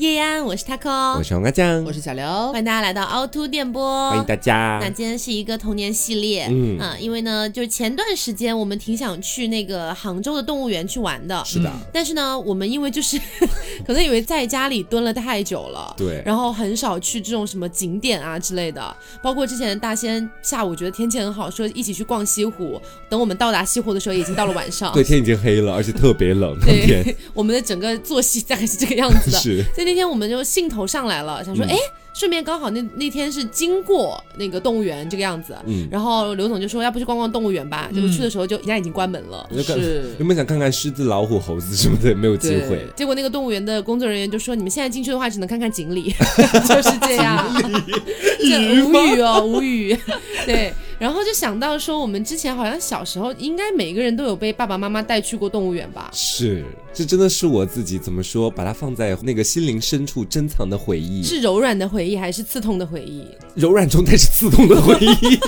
[0.00, 4.78] 叶安，我是 taco，我是黄瓜酱，我是小刘，欢迎大家来到凹凸电波，欢迎大家。
[4.80, 11.70] 那今天是一个童年系列，嗯啊，因为呢，就是前段时间我们挺想去那个杭州的动物园去玩的，是的。
[11.92, 13.20] 但是呢，我们因为就是
[13.86, 18.96] 可能以为在家里蹲了太久了，对，然后很少去这种什么景点啊之类的。
[19.22, 26.58] 包括之前大仙下午觉得天气很好，说一起去逛西湖，等我们到达西湖的时候，已经到了晚上， 对，天已经黑了，而且特别冷。
[26.60, 29.36] 对，我们的整个作息大概是这个样子的。
[29.38, 29.62] 是。
[29.90, 31.76] 那天我们就兴头上来了，想说，哎，
[32.14, 37.90] 顺便刚好那那天是经过那个动物园这个样子，嗯，然后刘总就说，要不去逛逛动物园吧？
[37.92, 40.14] 结果去的时候就人家已经关门了，是。
[40.20, 42.14] 有没有想看看狮子、老虎、猴子什么的？
[42.14, 42.86] 没有机会。
[42.94, 46.14] 结果那个动物园的工作人员就说，你们现在进去的话，只能看看锦鲤，
[46.68, 47.44] 就是这样，
[48.38, 49.98] 这无语哦，无语，
[50.46, 50.72] 对。
[51.00, 56.10] 然后就想到说，我们之前好像小时候，应该每个人都有被爸爸妈妈带去过动物园吧？
[56.12, 61.22] 是，这真的是我自己怎么说，把它放在那个心灵深处珍藏的回忆。
[61.22, 63.26] 是柔软的回忆，还是刺痛的回忆？
[63.54, 65.38] 柔软中带着刺痛的回忆。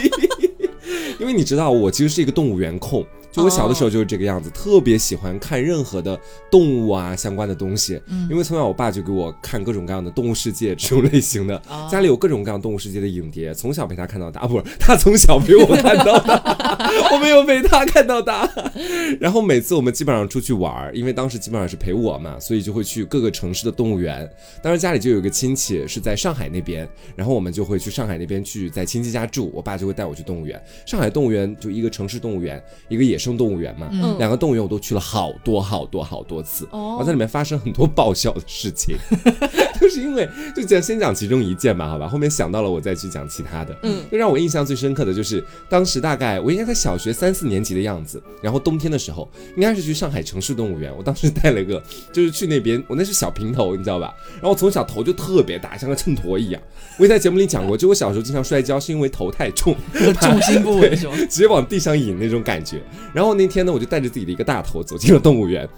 [1.20, 3.06] 因为你知道，我其实是一个动物园控。
[3.32, 7.98] 就我小的时候就是这个样子，特别喜欢看任何的动物啊相关的东西。
[8.08, 16.76] 嗯，因为从小我爸就给我看各种各样的动物世界这种类型的，家里有各种各样动物世界的影碟，从小陪他看到大，不是他从小陪我看到大，
[17.10, 18.46] 我没有陪他看到大。
[19.18, 24.30] 然后每次我们基本上出去玩，因为当时基本上是陪我嘛，所以就会去各个城市的动物园。
[24.62, 26.86] 当时家里就有一个亲戚是在上海那边，
[27.16, 30.62] 然后我们就会去上海那边去在亲戚家住，我爸就会带我去动物园。
[30.84, 33.21] 上海动物园就一个城市动物园，一个野。
[33.22, 38.96] 生动物园嘛，嗯两个动物园我都去了好多好多好多次，然后在里面发生很多爆笑的事情，
[39.80, 43.76] 就是因为就讲先讲其中一件吧，好吧，后面想到了我再去讲其他的。
[43.82, 54.14] 嗯，就让我印象最深刻的就是当时大概我应该在小学三四年级的样子，然后冬天的时候应该是去上海城市动物园，我当时带了个就是去那边，我那是小平头，你知道吧？
[54.34, 56.60] 然后我从小头就特别大，像个秤砣一样。
[56.98, 59.76] 我也在节目里讲过，就我小时候经常摔跤是因为头太重，
[60.20, 60.96] 重心不稳，
[61.28, 62.82] 直接往地上引那种感觉。
[63.12, 65.68] 然后那天呢，我就带着自己的一个大头走进了动物园。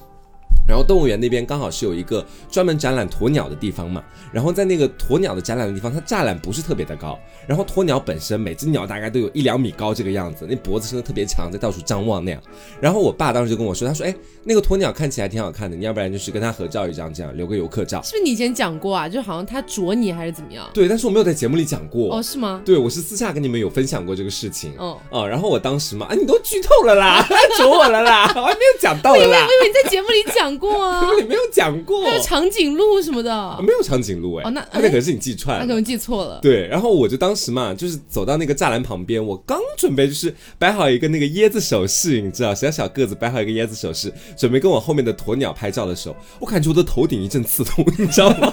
[0.66, 4.02] 然后动物园那边刚好是有一个专门展览鸵鸟的地方嘛，
[4.32, 12.40] 然后在那个鸵鸟的展览的地方，它栅栏不是特别的高，然后鸵鸟本身每只鸟大概都有一两米高这个样子，那脖子伸的特别长，在到处张望那样。
[12.80, 14.14] 然后我爸当时就跟我说，他说，哎，
[14.44, 18.00] 那个鸵鸟看起来挺好看的，你要不然就是跟它合照一张，这样留个游客照。
[18.02, 19.08] 是不是你以前讲过啊？
[19.08, 20.68] 就好像他啄你还是怎么样？
[20.72, 22.16] 对，但是我没有在节目里讲过。
[22.16, 22.62] 哦，是吗？
[22.64, 24.72] 对，我是私下跟你们有分享过这个事情。
[24.78, 27.26] 哦哦，然后我当时嘛，啊，你都剧透了啦，
[27.58, 29.18] 啄我了啦，我还没有讲到啦。
[29.18, 29.36] 我以为
[29.68, 31.10] 你在节目里讲过啊。
[31.18, 36.40] 你没有讲过，还有长颈鹿什么的，没有长颈鹿哎，哦那那可能是你记串，那可能记错了。
[36.42, 48.52] 对，然后我就当时嘛，就是走到那个栅栏旁边，我刚准备就是摆好一个那个椰子手势，你知道，小小个子摆好一个椰子手势，准备跟我后面的鸵鸟拍照的时候，我感觉我的头顶一阵刺痛，你知道吗？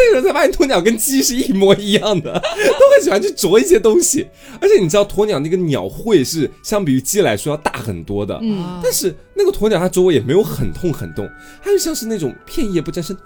[0.00, 2.32] 那个人才发现鸵鸟跟鸡是一模一样的，
[2.78, 4.26] 都很喜欢去啄一些东西。
[4.60, 11.28] 而且你知道鸵鸟那个鸟喙是相比于鸡来说要大很多的，嗯，但是那个鸵鸟它啄我也没有很痛很痛，
[11.62, 13.16] 它就像是那种片叶不沾身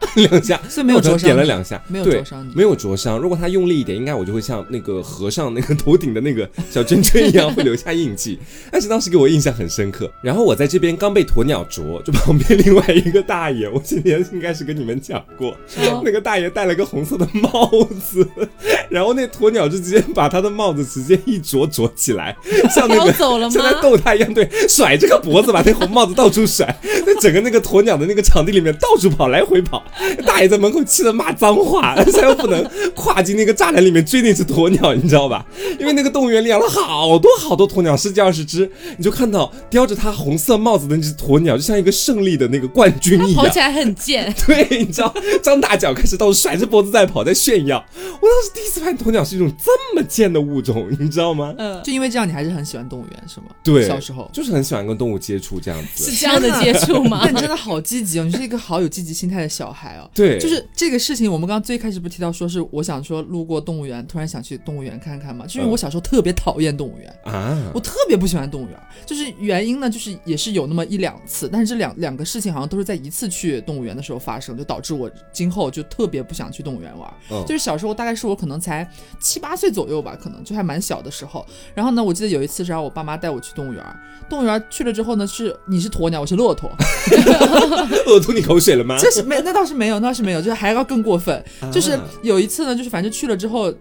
[0.16, 3.18] 两下，是没有灼伤，点了两下，没有灼伤，没有灼伤。
[3.18, 8.38] 如果他用力一点，应该我就会像那个和尚那个头顶的那个 小圈圈一样会留下印记。
[8.70, 10.10] 但是当时给我印象很深刻。
[10.22, 15.56] 然后我在这边刚被鸵鸟啄，就旁边另外一个大爷，我今天应该是跟你们讲过。
[16.04, 17.68] 那个大爷戴了个红色的帽
[18.00, 18.26] 子，
[18.88, 22.36] 然后那鸵鸟就直接把他的帽子直接一啄啄起来，
[22.74, 26.66] 像那个像在逗他一样，对，甩这个脖子把那红帽子到处甩，
[27.04, 29.84] 在整个那个鸵鸟的那个场地里面到处跑，来回跑。
[30.24, 32.64] 大爷在门口气得骂脏话， 他又不能
[32.94, 35.44] 跨进那个栅栏里面追那只鸵鸟，你知道吧？
[35.80, 44.32] 因为那个动物园里养了好多好多鸵鸟，十几二十只，你就看到叼着它红色帽子的那只鸵鸟，就像一个胜利的那个冠军一样，跑起来很贱。
[44.46, 46.36] 对，你知道，张大脚开始到处。
[46.46, 47.84] 甩着脖子在跑，在炫耀。
[47.96, 51.52] 我当时第一次发现鸵鸟是一种这么贱的物种，你知道吗？
[51.58, 53.46] 嗯，就因为这样，你还是很喜欢动物园，是吗？
[53.64, 57.22] 对，小时候就是很喜欢跟动物接触，这样子是这样的接触吗？
[57.26, 60.10] 那你真的好积极哦，你是一个好有积极心态的小孩哦。
[60.14, 65.46] 对，就是这个事情，我们刚刚最开始不提到说是我想说路过动物园，突然想去动物园看看嘛？
[65.46, 68.78] 就是我小时候特别讨厌动物园啊，我特别不喜欢动物园。
[69.04, 77.12] 就是原因呢，就是也是有那么一两次，但是这两两个事情好像都是在一次去动物园的时候发生，就导致我今后就特别不想去动物园玩。
[77.46, 78.88] 就是小时候，大概是我可能才
[79.20, 81.44] 七八岁左右吧，可能就还蛮小的时候。
[81.74, 83.84] 然后呢，我记得有一次是让我爸妈带我去动物园，
[84.28, 86.70] 动物园去了之后呢，是你是鸵鸟，我是骆驼，
[88.06, 88.96] 饿吐你口水了吗？
[88.98, 91.44] 这是没，那倒是没有，那倒是没有，就是还要更过分。
[91.72, 93.74] 就是有一次呢，就是反正去了之后。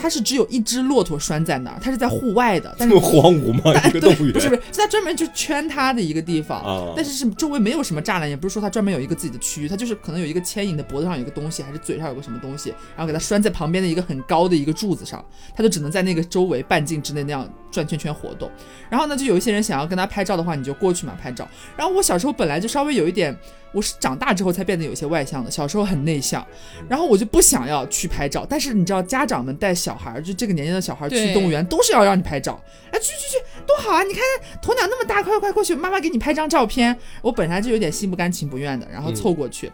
[0.00, 3.74] 它是只有一只骆驼拴在那儿，它是在户外的，但是荒芜吗？
[3.88, 15.24] 一个动物园不是不是，是它专门就圈它的一个地方，但是是周围没有什么栅栏，也不是说它专门有一个自己的区域，它就是可能有一个牵引的脖子上有一个东西，还是嘴上有个什么东西，然后给它拴在旁边的一个很高的一个柱子上，
[15.56, 18.50] 它就只能在那个周围半径之内那样转圈圈活动。
[18.88, 21.48] 然后呢，就有一些人想要跟它拍照的话，你就过去嘛拍照。
[21.76, 23.36] 然后我小时候本来就稍微有一点。
[23.70, 26.44] 我是长大之后才变得有些外向的，小时候很内向，
[26.88, 28.46] 然后我就不想要去拍照。
[28.48, 32.60] 但是你知道，家长们带小孩，就这个年龄的小孩去动物园，都是要让你拍照。
[32.90, 34.02] 哎，去去去，多好啊！
[34.02, 34.22] 你看
[34.62, 36.96] 鸵鸟那么大，快快过去，妈妈给你拍张照片。
[37.22, 39.70] 我本来就有点心不甘情不愿的，然后凑过去。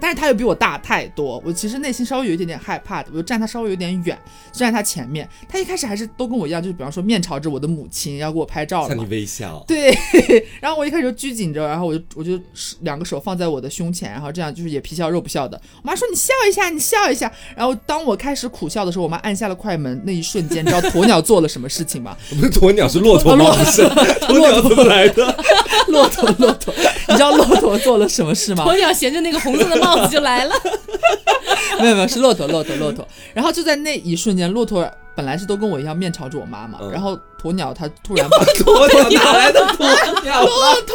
[0.00, 4.16] 但是他又比我大太多，我其实内心稍微有一点点害怕的，我就站他稍微有点远，
[4.52, 5.28] 站在他前面。
[5.48, 9.64] 他一开始还是都跟我一样，就是比方说面朝着我的母亲要给我拍照，向你微笑。
[9.66, 9.96] 对，
[10.60, 12.38] 然后我一开始就拘谨着，然后我就我就
[12.80, 15.60] 两个手放在我的胸前，然后这样就是也皮笑肉不笑的。
[15.82, 17.32] 我妈说你笑一下，你笑一下。
[17.56, 22.16] 然后当我开始苦笑的时候，我妈按下了快门，那一瞬间，你知道鸵鸟做了什么事情吗？
[22.30, 23.52] 不是鸵鸟，是骆驼吗？
[23.64, 25.44] 是鸵鸟怎么来的？
[25.88, 26.74] 骆驼，骆驼，
[27.08, 28.64] 你知道骆驼做了什么事吗？
[28.64, 30.54] 鸵鸟衔着那个红色的帽子就来了。
[31.80, 33.06] 没有没有，是骆驼，骆驼，骆驼。
[33.34, 40.42] 然后就在那一瞬间，骆驼本来是都跟我一样面朝着我妈妈，然后鸵鸟它突然 把鸵鸟哪来的鸵鸟？
[40.42, 40.94] 骆驼，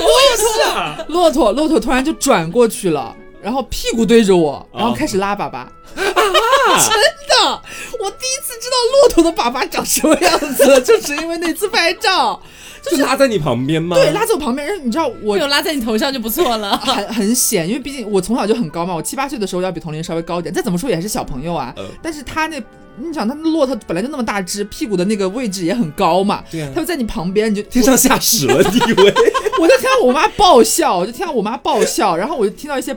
[0.00, 3.14] 骆驼，骆驼，骆驼突然就转过去了，
[3.44, 5.66] 然后屁股对着我，然后开始拉粑粑。
[5.94, 6.94] 真
[7.28, 7.62] 的，
[8.00, 12.40] 我第一次知道骆驼的粑粑长什么样子， 就是因为那次拍照。
[12.82, 13.96] 就是拉在你旁边吗？
[13.96, 14.66] 对，拉在我旁边。
[14.66, 16.76] 然后你知道，我有拉在你头上就不错了。
[16.78, 18.94] 很很显，因为毕竟我从小就很高嘛。
[18.94, 21.74] 我七八岁的时候要比同龄人稍微高一点，再怎么说也是小朋友啊。
[22.02, 22.58] 但是他那，
[22.98, 26.42] 你想他那骆驼本来就那么大只，屁股的那个位置也很高嘛。
[26.50, 26.70] 对啊。
[26.74, 29.14] 他就在你旁边，你就天上下屎了，你以为？
[29.60, 32.94] 我就听到我妈爆笑，我就听到我妈爆笑，然后我就听到一些。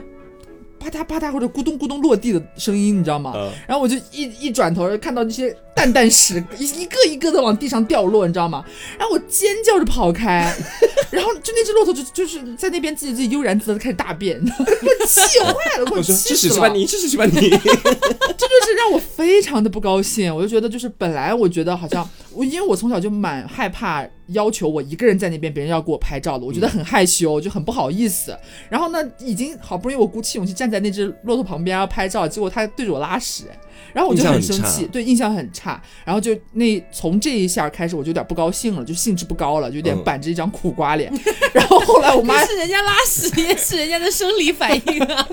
[0.90, 3.32] 啪嗒啪嗒或者咕咚咕咚落地的声音，你知道吗？
[3.66, 8.64] 然后我就一一转头，看到那些蛋蛋屎一一个一个的往地上掉落，你知道吗？
[8.98, 10.54] 然后我尖叫着跑开，
[11.10, 16.60] 然后就那只骆驼就就是在那边自己自己悠然自得的开始大便， 我气坏了，我气死了！
[16.60, 17.32] 吧你，吃屎吧你！
[17.40, 24.06] 这就是让我非常的不高兴，我就觉得就是本来我觉得好像我因为我从小就蛮害怕。
[24.28, 28.36] 要求我一个人在那边，别人要给我拍照了，我觉得很害羞，就很不好意思。
[28.68, 33.44] 然后呢，已经好不容易我鼓起勇气站在那只骆驼旁边要拍照，结果它对着我拉屎，
[33.92, 35.80] 然后我就很生气，对，印象很差。
[36.04, 41.12] 然后就那从这一下开始，我就有点不高兴了，就兴致不高了，就有点板着一张苦瓜脸。
[41.52, 45.26] 然后后来我妈 是人家拉屎也 是人家的生理反应啊，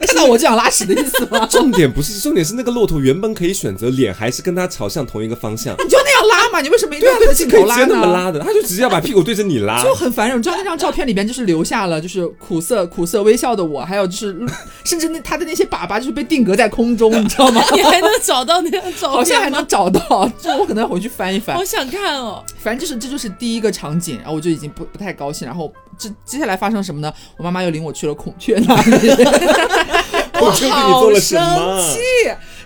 [0.00, 1.46] 看到我就想拉屎的意思吗？
[1.46, 7.86] 重点不是重点是那个骆驼原本可以选择脸还是跟他朝向同一个方向，你就那样拉嘛，你为什么一定要对着镜头拉呢？
[7.90, 10.38] 那么拉的，他就直接要把屁股对着你拉，就很烦人。
[10.38, 14.36] 你知道那张照片里边就是留下了，就是苦涩苦涩微笑的我，还有就是
[14.84, 17.62] 甚至那他的那些粑粑就是被定格在空中，你知道吗？
[17.76, 19.10] 你还能找到那张照片？
[19.10, 21.56] 好像还能找到，这我可能要回去翻一翻。
[21.56, 22.42] 好想看哦。
[22.62, 25.46] 反正就是这就是第一个场景，然后我就已经不不太高兴。
[25.46, 27.12] 然后这接下来发生什么呢？
[27.36, 29.08] 我妈妈又领我去了孔雀那里，
[30.40, 31.40] 我好生
[31.92, 32.00] 气。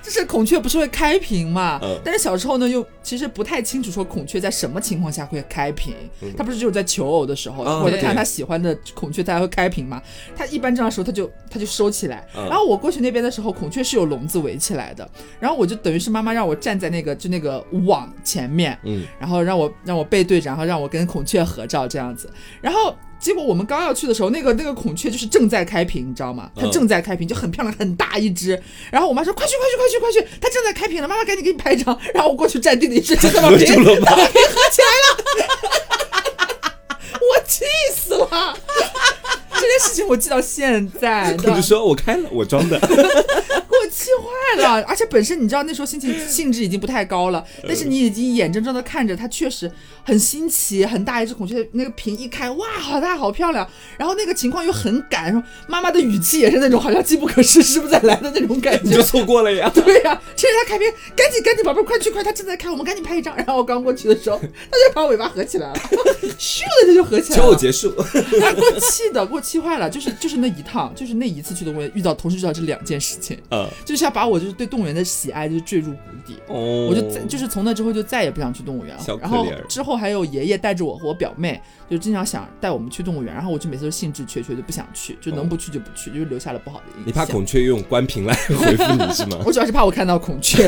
[0.06, 1.81] 就是孔雀不是会开屏嘛？
[2.05, 5.97] 但是小时候呢，又其实不太清楚说孔雀在什么情况下会开屏。
[6.37, 10.00] 它不是只有在求偶的时候，或者看他喜欢的孔雀才会开屏嘛？
[10.37, 12.25] 它一般这样时候，它就它就收起来。
[12.32, 15.11] 然后我过去那边的时候，孔雀是有笼子围起来的。
[15.41, 22.31] 然后我就等于是妈妈让我站在那个就那个网前面，嗯，然后让我让我背对着，然后让我跟孔雀合照这样子。
[22.61, 22.94] 然后。
[23.19, 26.51] 结果我们刚要去的时候，那个那个孔雀就是正在开屏，你知道吗？
[26.55, 28.61] 它正在开屏，就很漂亮，很大一只。
[28.91, 30.39] 然后我妈说：“快去，快去，快去，快去！
[30.41, 33.56] 它正在开屏了，妈妈赶紧给你拍张。”然后我过去站定的一瞬间，把屏
[34.05, 35.17] 把屏合起来了，
[37.19, 38.56] 我气死了。
[39.60, 41.36] 这件事情我记到现在。
[41.44, 42.79] 我就说我开了，我装的。
[43.77, 44.08] 我气
[44.56, 49.70] 坏了，而且本身你知道那时候心情兴致已经不太高了，但是你已经眼睁睁的看着它确实
[50.03, 59.70] 很新奇，很大一只孔雀，那个屏一开，哇，好大好漂亮，然后那个情况又很赶，说妈妈的语气也是那种好像机不可失，失不再来的那种感觉， 你就错过了呀。
[59.75, 63.36] 对呀，趁着它开屏，赶紧赶紧，宝贝快去快，它正在开，我们赶紧拍一张。
[63.36, 65.79] 然后我刚过去的时候，它就把尾巴合起来了，
[66.39, 67.55] 咻的它就合起来了。
[67.56, 73.67] 结束，给我气的，过气坏了，就是就是那一趟，就是那一次去动物园遇到，同时遇到这两件事情，嗯。
[73.84, 79.05] 就是要把我就是对动物园的喜爱就是坠入谷底，我就再就是从那之后就再也不想去动物园了。
[79.20, 87.06] 然后之后还有爷爷带着我和我表妹，就经常想带我们去动物园，然后我就每次都兴致缺缺就不想去，就能不去就不去，就是留下了不好的印象。
[87.06, 89.38] 你怕孔雀用关屏来 回复你是吗？
[89.46, 90.67] 我主要是怕我看到孔雀，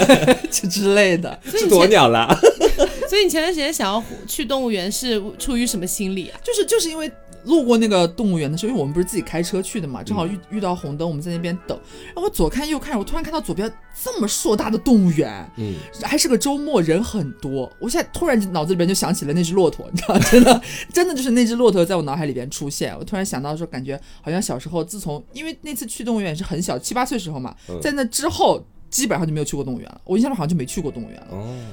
[0.50, 1.38] 这之类的。
[1.46, 2.28] 是鸵鸟啦。
[3.08, 6.38] 所以你前段时间想要去动物园是出于什么心理啊？
[6.44, 7.10] 就是就是因为。
[7.44, 11.78] 路过那个动物园的时候，因为我们不是自己开车去的嘛，正好遇遇到红灯，我们在那边等。
[12.06, 17.70] 然后我左看右看，我突然看到左边这么硕大的动物园，嗯，还是个周末，人很多。
[17.78, 22.96] 我现在突然脑子里边就想起了那只骆驼，你知道，真的 真的就是那只骆驼在我脑海里边出现。
[22.98, 30.00] 我突然想到说，感觉好像小时候，自从因为那次去动物园是很小，七八岁时候嘛，在那之后基本上就没有去过动物园了。
[30.04, 31.26] 我印象中好像就没去过动物园了，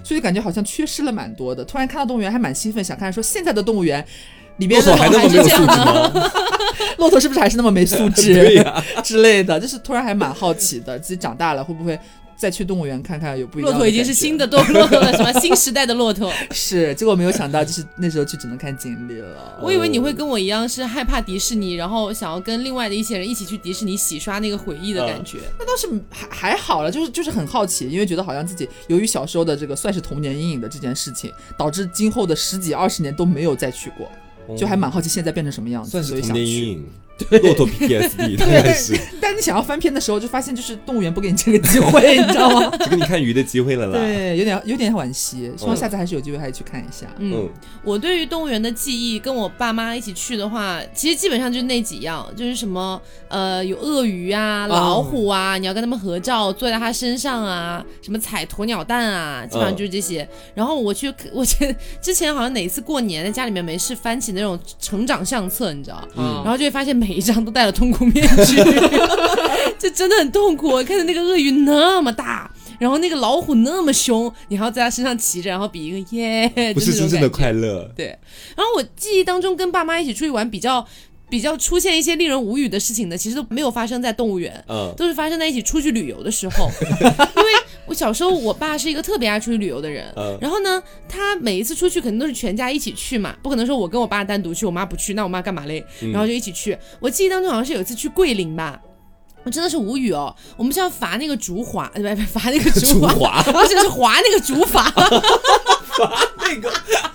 [0.03, 1.63] 所以感觉好像缺失了蛮多的。
[1.65, 4.05] 突然看到动物园还蛮兴奋，想看说现在的动物园。
[4.57, 6.31] 里边骆驼还那么没有素质吗？
[6.97, 8.33] 骆驼是不是还是那么没素质？
[8.35, 12.00] 对呀， 之类的，就是突然还蛮好奇的，自己长大了会不会
[12.38, 13.71] 再去动物园看看有不一样？
[13.71, 16.31] 骆驼已经是新的骆驼了，什么新时代的骆驼？
[16.51, 19.59] 是，结果没有想到，就是那时候去只能看锦鲤了。
[19.62, 25.39] 我以为你会跟我一样是害怕迪士尼，然后想要跟另外的一些人一起去迪士尼洗刷那个回忆的感觉。
[25.59, 34.09] 那倒是还还好了，就是就是很好奇，因为觉得好像自己由于小时候的这个算是童年阴影的这件事情，导致今后的十几二十年都没有再去过。
[34.57, 36.85] 就还蛮好奇现在变成什么样子，算是童年阴影。
[37.17, 39.00] 对，骆驼 PTSD 应该是。
[39.22, 42.69] 但你想要翻篇的时候，就发现就是动物园不给你这个机会， 你知道吗？
[42.77, 44.00] 就给你看鱼的机会了啦。
[44.00, 47.07] 对，有点有点惋惜，希望下次还是有机会还去看一下。
[47.19, 47.50] 嗯，
[47.84, 60.27] 我对于动物园的记忆，跟我爸妈一起去的话，其实基本上就是那几样，就是什么呃，有鳄鱼啊、老虎啊，你要跟他们合照，坐在它身上啊，什么踩鸵鸟蛋啊，基本上就是这些。
[60.53, 67.04] 然后我去，我前之前好像哪一次过年在家里面没事翻起那种成长相册，你知道，然后就会发现。
[67.07, 68.55] 每一张都戴了痛苦面具，
[69.77, 70.71] 这真的很痛苦。
[70.83, 77.88] 看着那个鳄鱼那么大，然后那个老虎那么凶，你还要在它身上骑着，然后比一个耶，不是真正的快乐。
[77.95, 78.07] 对。
[78.55, 80.83] 然后我记忆当中跟爸妈一起出去玩，比较
[81.29, 87.50] 比较出现一些令人无语的事情的，其实都没有发生在动物园，嗯，都是发生在一起出去旅游的时候， 因为。
[87.86, 90.12] 我小时候，我爸是一个特别爱出去旅游的人。
[90.15, 90.38] 嗯。
[90.42, 95.86] 然后呢，他每一次出去肯定都是全家一起去嘛，不可能说我跟我爸单独去，我妈不去，那我妈干嘛嘞？
[96.12, 96.77] 然后就一起去。
[97.00, 98.80] 我记忆当中好像是有一次去桂林吧，
[99.44, 100.36] 我真的是无语哦。
[100.58, 104.84] 我们是要罚那个竹筏，不不，罚那个竹筏，不是是划那个竹筏。
[105.96, 106.70] 划那个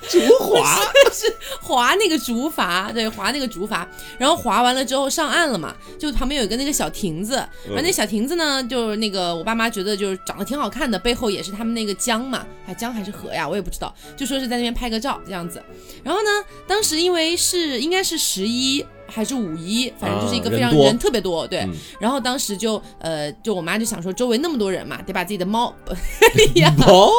[0.08, 0.64] 竹 筏
[1.12, 1.30] 是
[1.70, 3.86] 划那个竹筏，对，划那个竹筏，
[4.18, 7.36] 然后划完了之后上岸了嘛，就旁边有一个那个小亭子，
[7.66, 15.62] 然后那小亭子呢，就是那个我爸妈觉得就是长得挺好看的，背后也是他们那个江嘛，还江还是河呀，我也不知道，就说是在那边拍个照这样子，
[16.02, 16.28] 然后呢，
[16.66, 18.84] 当时因为是应该是十一。
[19.12, 21.68] 还是五一，反正就是一个非常人特别多，对。
[21.98, 25.74] 然后当时就呃，就我妈就想说，周围那么多人嘛，得把自己的猫，
[26.78, 27.10] 包，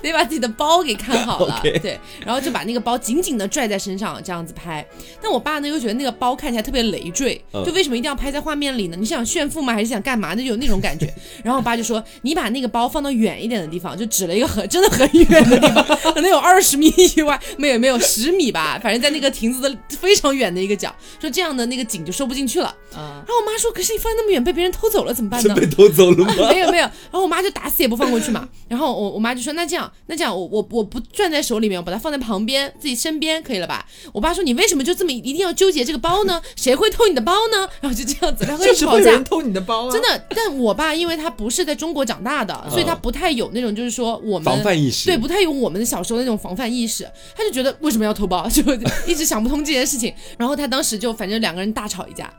[0.00, 2.00] 得把自己的包给看好了， 对。
[2.24, 4.84] 然后就把那个包紧紧的拽在身上，这样子拍。
[5.20, 8.96] 但我爸呢又觉得那个包看起来特别累赘，就为什么一定要拍在画面里呢？
[8.98, 9.74] 你是想炫富吗？
[9.74, 10.30] 还是想干嘛？
[10.30, 11.12] 那就有那种感觉。
[11.44, 15.84] 然后我爸就说，你把那个包放到远一点的地方，就指了一个很真的很远的地方，
[16.14, 21.30] 可能有二十米以外，没有没有十米吧，反正在那个亭子的非常远的一个角，说。
[21.34, 25.52] 这样的那个景就收不进去了，然后我妈说：“可是你放那么远，被别人偷走了怎么办呢？
[25.58, 26.32] ”被偷走了吗？
[26.48, 28.48] 没有没有，然后我妈就打死也不放过去嘛。
[28.68, 33.73] 然后我我妈就说：“那这样，那这样，我我我不攥在手里面，我把它放在旁边，自己身边可以了吧？”
[34.12, 36.40] 我爸说：“你为什么就这么一定要纠结这个包呢？
[36.56, 39.18] 谁会偷你的包呢？” 然后就这样子两个人吵架。
[39.18, 39.92] 偷你的包啊！
[39.92, 47.10] 真的，但我爸因为他不是在中国长大的，所以他不太有那种就是说我们防范意识，对，不太有我们小时候那种防范意识。
[47.36, 48.62] 他就觉得为什么要偷包， 就
[49.06, 50.14] 一直想不通这件事情。
[50.38, 52.04] 然后他当时就反正两个人大吵。
[52.04, 52.30] 一架，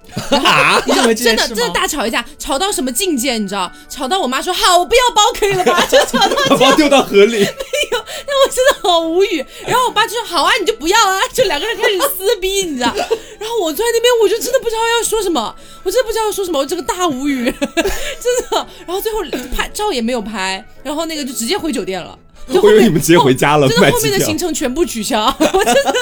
[0.86, 3.36] 你知道真的真的大吵一架，吵到什么境界？
[3.40, 3.72] 你知道？
[3.90, 5.84] 吵到我妈说好，我不要包可以了吧？
[5.90, 7.40] 就吵到 把包丢到河里。
[7.40, 9.44] 没有，那我真的好无语。
[9.66, 12.94] 然后我爸就说好啊，你就不要啊， 就两个人开始撕逼，你知道？
[12.96, 15.54] 然后我坐在那边，我就真的不知道要说什么，
[15.84, 18.68] 我真的不知道要说什么，我这个大无语， 真的。
[18.86, 19.20] 然后最后
[19.56, 22.18] 拍照也没有拍，然后那个就直接回酒店了。
[22.48, 25.96] 我以为你们直接回家了，真的后面的行程全部取消， 我真的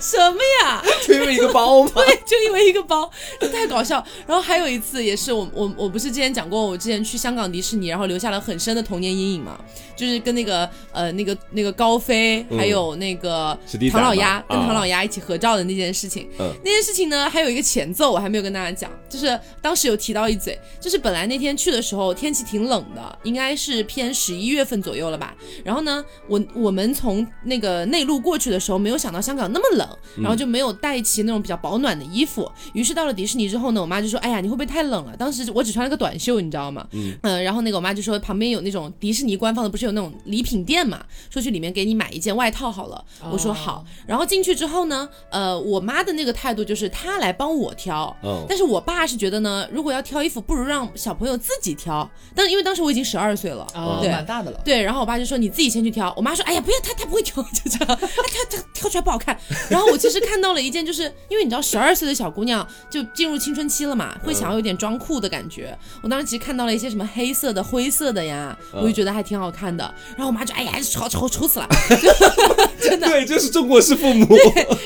[0.00, 0.82] 什么呀？
[1.06, 1.90] 就因为一个包吗？
[1.94, 3.10] 对，就因为一个包，
[3.52, 4.02] 太搞笑。
[4.26, 9.60] 然后还有一次也是我我我不是之前讲过，我之前去香港迪士尼，然后留下了很深的童年阴影嘛，
[10.00, 13.56] 就是跟那个呃那个那个高飞还有那个
[13.92, 16.26] 唐老鸭跟唐老鸭一起合照的那件事情。
[16.38, 26.02] 那件事情呢，还有一个前奏，我还没有跟大家讲，就是当时有提到一嘴，就是本来那天去的时候天气挺冷的，应该是偏十一月份左右了吧，然后呢。
[26.28, 29.88] 我我们从那个内陆过去的时候，没有想到香港那么冷，
[30.22, 32.48] 然后就没有带齐那种比较保暖的衣服。
[32.72, 36.86] 于是到了迪士尼之后呢，我妈就说：“哎呀，你会不会太冷了？”当时我只穿了个短袖，你知道吗？
[37.22, 41.04] 嗯，然后那个我妈就说旁边有那种迪士尼官方的，不是有那种礼品店嘛？
[41.28, 43.04] 说去里面给你买一件外套好了。
[43.30, 43.84] 我说好。
[44.06, 48.16] 然后进去之后呢，呃，我妈的那个态度就是她来帮我挑。
[48.48, 52.08] 但是我爸是觉得呢，如果要挑衣服，不如让小朋友自己挑。
[52.32, 53.66] 但因为当时我已经十二岁了，
[54.00, 54.60] 对，蛮大的了。
[54.64, 56.12] 对，然后我爸就说：“你自己先。”去挑。
[56.14, 57.96] 我妈说，哎呀，不要，他他不会挑， 就这样，他
[58.50, 59.34] 他挑出来不好看。
[59.70, 65.74] 然后我其实看到了一件，就是因为你知道，十二岁的小姑娘就进入青春期了嘛，会想要有点装酷的感觉。
[66.02, 69.79] 我当时其实看到了一些什么黑色的、灰色的呀，我就觉得还挺好看的。
[70.16, 71.68] 然后我妈就，哎呀，吵吵吵死了，
[72.80, 73.08] 真的。
[73.08, 74.26] 对，就是中国式父母。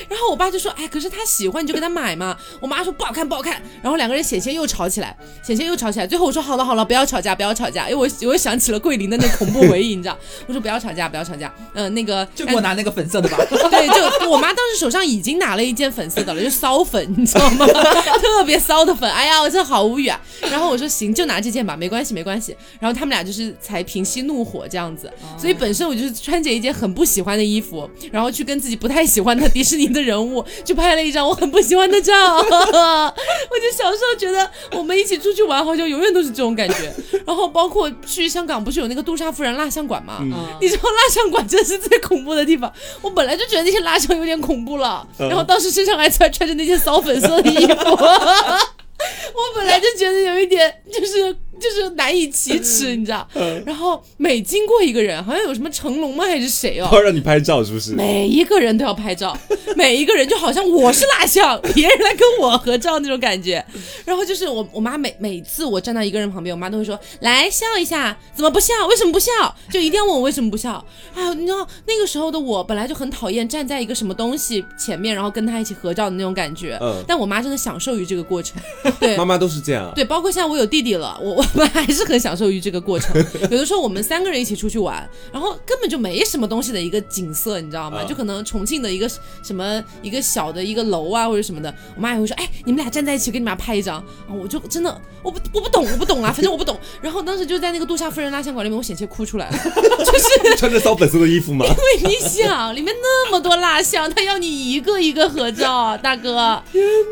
[0.09, 2.35] 然后我爸就说，哎，可是他喜欢你就给他买嘛。
[2.59, 3.61] 我妈说不好看，不好看。
[3.81, 6.07] 然后两个人险些又吵起来，险些又吵起来。
[6.07, 10.17] 最后我说好了好了，不要吵架，不要吵架，因为我我又想起了桂林的那恐怖回忆，你知道？
[10.47, 11.53] 我说不要吵架，不要吵架。
[11.73, 13.37] 嗯，那个就给我拿那个粉色的吧。
[13.49, 13.87] 对，
[14.19, 17.65] 就我妈当时手上已经拿了一件粉色的了，就骚粉，你知道吗？
[18.21, 19.09] 特别骚的粉。
[19.11, 20.19] 哎呀，我真的好无语啊。
[20.49, 22.55] 然后我说行，就拿这件吧，没关系没关系。
[22.79, 25.09] 然后他们俩就是才平息怒火这样子。
[25.37, 32.13] 所以本身我就是穿着一件很不喜欢的衣服，然后去跟自己不太喜欢的迪士尼的人物， 去拍了一张我很不喜欢的照。
[32.37, 36.93] 我就小时候觉得我们一起出去玩，好像永远都是这种感觉。
[37.25, 40.17] 然后包括去香港，不是有那个杜莎夫人蜡像馆吗？
[40.59, 42.71] 你知道蜡像馆真的是最恐怖的地方。
[43.01, 51.35] 我本来就觉得那些蜡像有点恐怖了，然后当时身上还穿穿着那件骚粉色的衣服，我本来就觉得有一点就是。
[51.59, 53.27] 就是难以启齿，你知道？
[53.65, 56.25] 然后每经过一个人，好像有什么成龙吗？
[56.25, 56.89] 还是谁哦？
[56.91, 57.93] 要让你拍照是不是？
[57.93, 59.37] 每一个人都要拍照，
[59.75, 63.63] 每一个人就好像我是蜡像，别人来跟我合照那种感觉。
[64.03, 68.73] 然后就是我我妈每每次我站到一个人旁边，我妈都会说：“来笑一下，怎么不笑？
[68.89, 69.31] 为什么不笑？
[69.71, 70.83] 就一定要问我为什么不笑。”
[71.15, 76.77] 哎呦，你知道那个时候的我本来就很讨厌站在一个什么东西前面，然后跟他一起合照的那种感觉。
[76.81, 77.03] 嗯。
[77.07, 78.61] 但我妈真的享受于这个过程。
[78.99, 79.91] 对，妈妈都是这样。
[79.95, 81.44] 对，包括现在我有弟弟了，我我。
[81.53, 83.15] 我们还是很享受于这个过程。
[83.49, 88.03] 有的时候我们三个人一起出去玩，然后根本就没什么东西的一个景色，你知道吗？
[88.03, 89.09] 就可能重庆的一个
[89.43, 93.97] 什么一个小的一个楼啊或者什么的，我妈也会说：“哎，你们俩站在一起，给你们俩拍一张。”
[94.27, 96.79] 啊，我就真的我不我不懂我不懂啊， 反正我不懂。
[97.01, 99.57] 然后当时就在那个杜莎夫人蜡像馆里面，我险些哭出来了，
[100.03, 101.65] 就是穿着骚粉色的衣服吗？
[101.65, 106.61] 因为你想，里面那么多蜡像，他要你一个一个合照，大哥，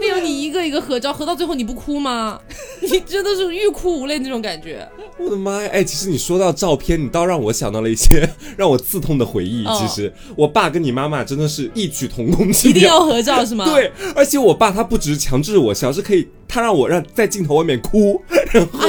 [0.01, 2.39] 他要你一个一个合照，合到最后你不哭吗？
[2.81, 4.22] 你真的是欲哭无泪。
[4.23, 4.87] 那种感觉，
[5.19, 5.69] 我的妈呀！
[5.71, 8.27] 哎，其实你说到照片，你倒让我想到了一些
[8.57, 9.63] 让我刺痛的回忆。
[9.65, 13.65] 其实我爸跟你妈妈真的是异曲同工之妙，一定要合照是吗？
[13.69, 16.27] 对，而且我爸他不只是强制我笑，是可以。
[16.45, 18.79] 他让我让在镜头外面哭，然后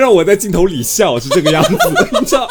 [0.00, 1.76] 让我在镜头里笑，是这个样子。
[2.20, 2.48] 你知道，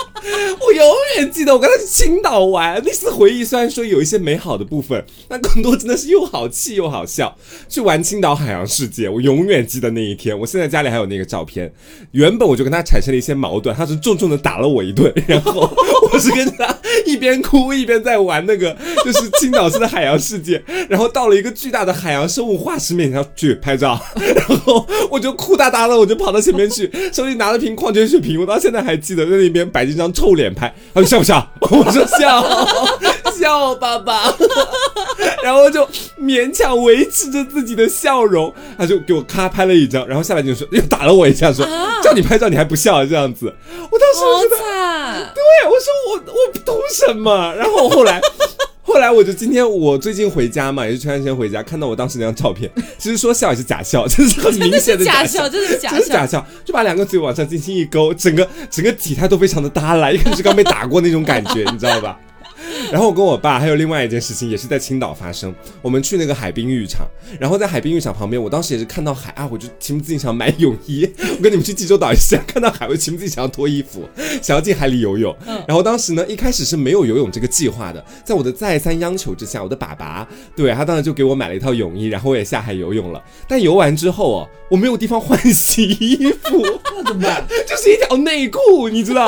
[0.60, 7.38] 我永远记得我跟他去青岛玩那次回忆，虽然说有一些美好的部分，但更多真的是又好气又好笑。
[7.68, 10.38] 去玩青岛海洋世界，我永远记得那一天。
[10.38, 11.74] 我现在家里还有那个照片。
[12.12, 15.70] 原本我就跟他产生了一些矛盾，他是重重的打了我一顿，然后
[16.12, 24.00] 我是跟他 一边哭一边在玩那个 就是青岛市的海洋世界， 然后到了一个巨大的海洋生物化石面前去拍照，
[24.36, 24.86] 然后。
[25.10, 31.52] 我就哭哒哒的，我就跑到前面去，手里拿了瓶矿泉水瓶，我到现在还记得，在那边摆着一张臭脸拍，他说笑不笑？
[31.62, 32.42] 我说笑，
[33.44, 34.34] 笑爸爸，
[35.44, 35.86] 然后就
[36.18, 41.68] 勉强维持着自己的笑容，他就给我咔拍了一张，然后下来就说又打了我一下，说
[42.02, 43.54] 叫你拍照你还不笑这样子，
[43.92, 47.54] 我当时觉得，对我说我我懂什么？
[47.58, 48.22] 然后后来。
[48.86, 62.20] 后来我就今天我最近回家嘛，也是前段时间回家，看到我当时那张照片，其实说笑也是假笑， 这是很明显的假笑，真的是假笑，假笑，就把两个嘴往上轻轻一勾，整个整个体态都非常的耷拉，一看是刚被打过那种感觉，你知道吧？
[62.92, 65.54] 然后我跟我爸还有另外一件事情，也是在青岛发生。
[65.82, 67.08] 我们去那个海滨浴场，
[67.40, 71.10] 然后在海滨浴场旁边，我当时也是看到海啊，我就情不自禁想买泳衣。
[71.38, 74.08] 我跟你们去济州岛一样，看到海，我情不自禁想要脱衣服，
[74.42, 75.36] 想要进海里游泳。
[75.68, 83.22] 然后当时呢，一开始是没有游泳这个计划的，在我的再三央求之下，我的爸爸对他当时就给我买了一套泳衣，然后我也下海游泳了。
[83.48, 86.62] 但游完之后哦，我没有地方换洗衣服，
[86.96, 87.46] 那怎么办？
[87.68, 89.26] 就是一条内裤，你知道？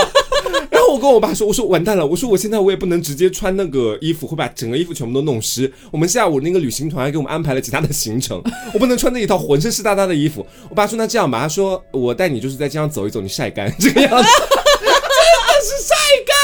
[0.69, 3.55] 然后我跟我爸说，我说完蛋了，我说我现在我也不能直接穿。
[3.55, 5.71] 那个衣服会把整个衣服全部都弄湿。
[5.89, 8.43] 我们下午那个旅行团还给我们安排了其他的行程，
[8.73, 10.45] 我不能穿那一套浑身湿哒哒的衣服。
[10.67, 15.95] 我爸说那这样吧，他说我带你就是在街上走一走，你晒干这个样子，真的是晒
[16.25, 16.35] 干。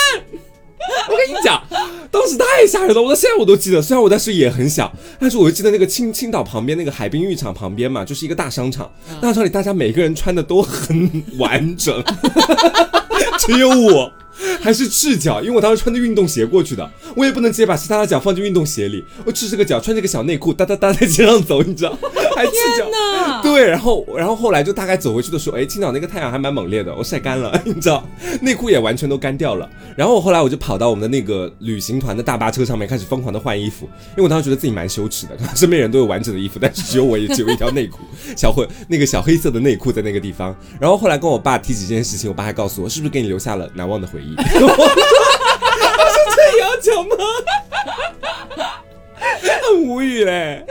[1.10, 1.62] 我跟你讲，
[2.10, 3.82] 当时太吓人了，我到现在我都记得。
[3.82, 8.90] 虽然我当时也很小，但是我就记得那个青青岛旁边那个海滨浴场旁边嘛，就是一个大商场。
[9.16, 12.04] 大商场里大家每个人穿的都很完整，
[13.40, 14.12] 只有我。
[14.62, 21.98] 还是赤脚，因为我当时穿着运动鞋过去的，我也不能直接把其他的脚放进运动鞋里，我赤着个脚，穿着个小内裤，哒哒哒在街上走，你知道？
[22.36, 23.42] 还赤脚。
[23.44, 28.08] 对，然后，然后后来就大概走回去的时候，哎，青岛那个太阳还蛮猛烈的，我晒干了， 你知道？
[28.42, 29.70] 内裤也完全都干掉了。
[29.96, 38.00] 然后我后来我就跑到我们的那个旅行团的大巴车上面，开始疯狂的换衣服，因为我当时觉得自己蛮羞耻的，身边人都有完整的衣服，但是只有我也只有一条内裤，
[38.36, 40.56] 小灰那个小黑色的内裤在那个地方。
[40.80, 44.31] 然后后来跟我爸提起这件事情，我爸还告诉我，是不是给你留下了难忘的回忆？
[44.39, 44.67] 我
[46.13, 47.15] 说，讲吗？
[49.72, 50.65] 很无语嘞。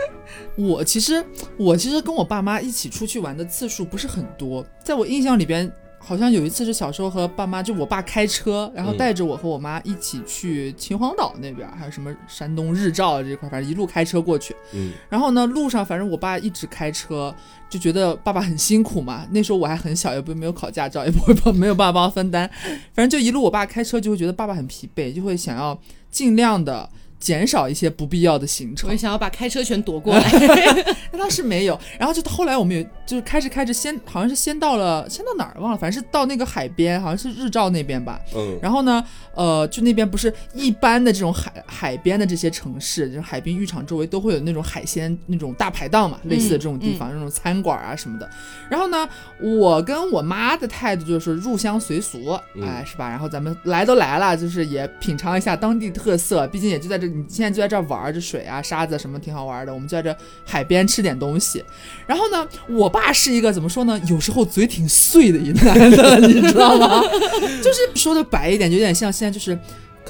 [0.56, 1.24] 我其实
[1.56, 5.72] 我其实跟我爸妈一起出去玩的次数不是很多，在我印象里边。
[6.02, 14.56] 好像有一次是小时候和爸妈，就我爸开车，然后带着我和我妈一起去秦皇岛那边，还有什么山东日照这块，反正一路开车过去。
[14.72, 17.32] 嗯，然后呢，路上反正我爸一直开车，
[17.68, 19.26] 就觉得爸爸很辛苦嘛。
[19.30, 22.50] 那时候我还很小，也不没有考驾照，也不会帮没有办法帮分担。
[22.94, 25.78] 反正就一路我爸开车，就会觉得爸爸很疲惫，就会想要
[26.10, 26.88] 尽量的。
[27.20, 30.32] 减少一些不必要的行程，我想要把开车权夺过来，
[31.12, 31.78] 那倒是没有。
[31.98, 38.18] 然后就后来我们也就是开着开着，先好像是先到了，先到哪儿忘了，反正是到那个海边，好像是日照那边吧。
[38.34, 38.58] 嗯。
[38.62, 39.04] 然后呢，
[39.34, 48.26] 呃，就那边不是一般的这种海海边的这些城市，就是海滨浴场周围都会有那种海鲜那种大排档嘛，类似的这种地方，那种餐馆啊什么的。
[48.70, 49.06] 然后呢，
[49.38, 52.30] 我跟我妈的态度就是入乡随俗，
[52.62, 53.10] 哎，是吧？
[53.10, 57.09] 然后咱们来都来了，就是也品尝一下当地特色，毕竟也就在这。
[57.10, 59.74] 你现在就在这玩，着水啊、沙子什么挺好玩的。
[59.74, 61.64] 我们就在这海边吃点东西。
[62.06, 64.00] 然后呢，我爸是一个怎么说呢？
[64.08, 67.02] 有时候嘴挺碎的一男的，你知道吗？
[67.62, 69.58] 就是说的白一点，有点像现在就是。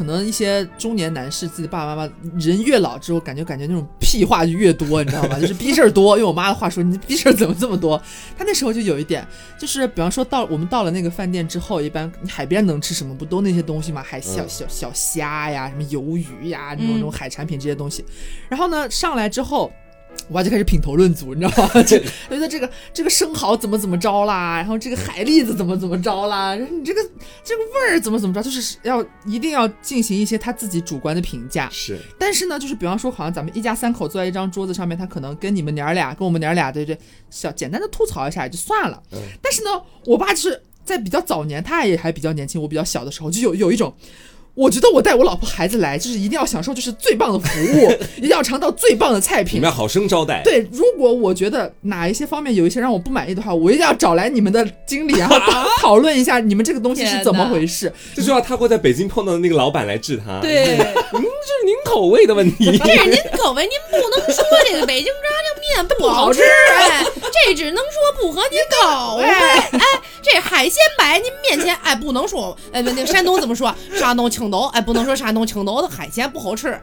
[0.01, 5.37] 可能一些中年男士自己爸爸妈妈人越老之后，感觉感觉那种屁话就越多，你知道吧？
[5.39, 6.17] 就是逼事儿多。
[6.17, 8.03] 用我妈的话说，你逼事儿怎么这么多？
[8.35, 9.23] 他那时候就有一点，
[9.59, 13.15] 就是比方说到我们到了那个饭店之后，一般海边能吃什么？
[13.15, 14.03] 不都那些东西吗？
[14.03, 18.03] 海小小小虾呀，什么鱿鱼呀，那种那种海产品这些东西。
[18.49, 19.71] 然后呢，上来之后。
[20.29, 21.71] 我爸就开始品头论足，你知道吗？
[21.83, 27.03] 就觉得这个这个生蚝怎么怎么着啦，然后这个海蛎子怎么怎么着啦，你这个
[27.43, 31.69] 这个味儿怎么怎么着，就是要一定要进行一些他自己主观的评价。
[31.71, 36.97] 是，但是呢，就是比方说，好像咱们一家三口坐在一张桌子上面，他可能跟你们娘儿俩，跟我们娘儿俩，对对，
[37.29, 39.03] 小简单的吐槽一下也就算了。
[39.11, 39.19] 嗯。
[39.43, 39.71] 但是呢，
[40.07, 43.93] 我爸就是在比较早年，他也还比较年轻，我比较小的时候，就有有一种。
[44.55, 50.43] 我觉得我带我老婆孩子来，就是一定要享受就是最棒的服务， 一定要尝到最棒的菜品，你们要好生招待。
[50.45, 55.37] 对，如果我觉得哪一些方面有一些让我不满意的话，我一定要找来你们的经理， 然后
[55.79, 57.93] 讨论一下你们这个东西是怎么回事。
[58.15, 60.41] 这就要他会在北京碰到的那个老板来治他。
[60.41, 62.77] 对，您， 这是您口味的问题。
[62.79, 67.05] 这是您口味，您不能说这个北京炸酱面不好吃，哎，
[67.47, 69.25] 这只能说不合您口味。
[69.25, 69.71] 哎，
[70.23, 73.75] 这海鲜白您面前，哎，不能说，哎，那那山东怎么说？
[73.95, 76.81] 山东青岛，哎，不能说山东青岛的海鲜不好吃。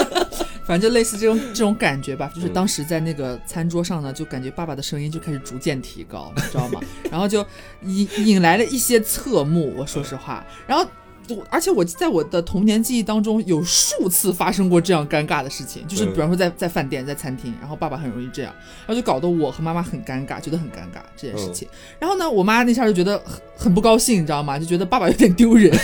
[0.66, 6.78] 反正就类似这种这种感觉吧，就是当时在那个餐桌上呢，就感觉爸爸的声音就开始逐渐提高，你知道吗？
[7.10, 7.42] 然后就
[7.84, 10.86] 引引来了一些侧目，我说实话，然后。
[11.50, 18.52] 而且我在我的童年记忆当中，有数次发生过这样尴尬的事情，就是比方说在在饭店、在餐厅，然后爸爸很容易这样，
[18.86, 21.68] 然后就搞得我和妈妈很尴尬，觉得很尴尬这件事情。
[21.98, 24.58] 然后呢，我妈那下就觉得很很不高兴，你知道吗？
[24.58, 25.70] 就觉得爸爸有点丢人。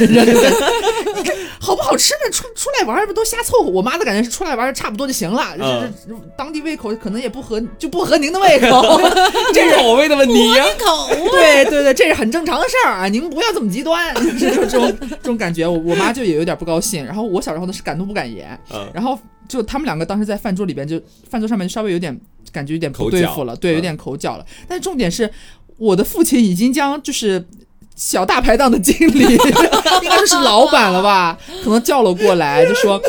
[1.65, 2.31] 好不好吃呢？
[2.31, 3.71] 出出来玩不都瞎凑合？
[3.71, 9.01] 我妈的感觉是出来玩差不多就行了，就是当地胃口可能也不合，就不合您的胃口，
[9.55, 10.65] 这是口味的问题呀。
[10.79, 15.67] 口味，对对对，这是很正常的事儿啊，您不要这么极端，就是这种这种感觉。
[15.67, 18.59] 我我妈就也有点不高兴，然后我小时候呢是敢怒不敢言，
[18.93, 21.01] 然后就他们两个当时在饭桌里边，就
[21.31, 22.15] 饭桌上面稍微有点
[22.53, 24.45] 感觉有点不对付了，对，有点口角了。
[24.69, 25.31] 但是重点是，
[25.79, 27.47] 我的父亲已经将就是。
[27.95, 29.21] 小大排档的经理，
[30.03, 31.39] 应该就是老板了吧？
[31.63, 33.01] 可能叫了过来，就说，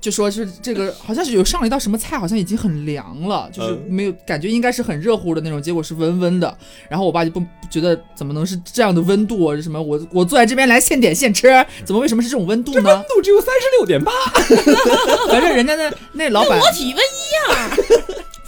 [0.00, 6.54] 就说是这个，好像是有上了一道什么菜，好像已经很凉了，就是没有感觉，应该是很热乎的那种，结果是温温的。
[6.88, 9.56] 然后我爸就不觉得怎么能是这样的温度？
[9.60, 11.48] 什么我我坐在这边来现点现吃，
[11.84, 12.90] 怎么为什么是这种温度呢？
[12.90, 14.12] 温度只有三十六点八，
[15.30, 17.70] 反正人家那那老板， 我体温一样。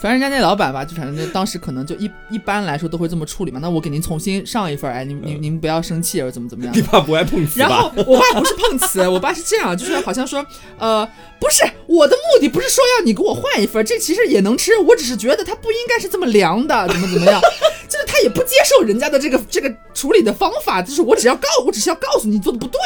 [0.03, 3.61] 反正人家那老板吧，就反正当时可能就一一般来说都会这么处理嘛。
[3.63, 6.75] 那我给您重新上一份，哎，您您您不要生气，或者怎么怎么样。
[6.77, 10.45] 你爸不爱碰瓷然后我爸不是碰瓷，我爸是这样，就是好像说，
[10.77, 17.41] 呃，不是我的目的不是说要你给我换一份，这其实也能吃，我只是觉得它不应该是这么凉的，怎么怎么样，
[17.89, 22.81] 就是他也不接受人家的这个这个处理的方法，就是我只要告我只是要告诉你做的不对。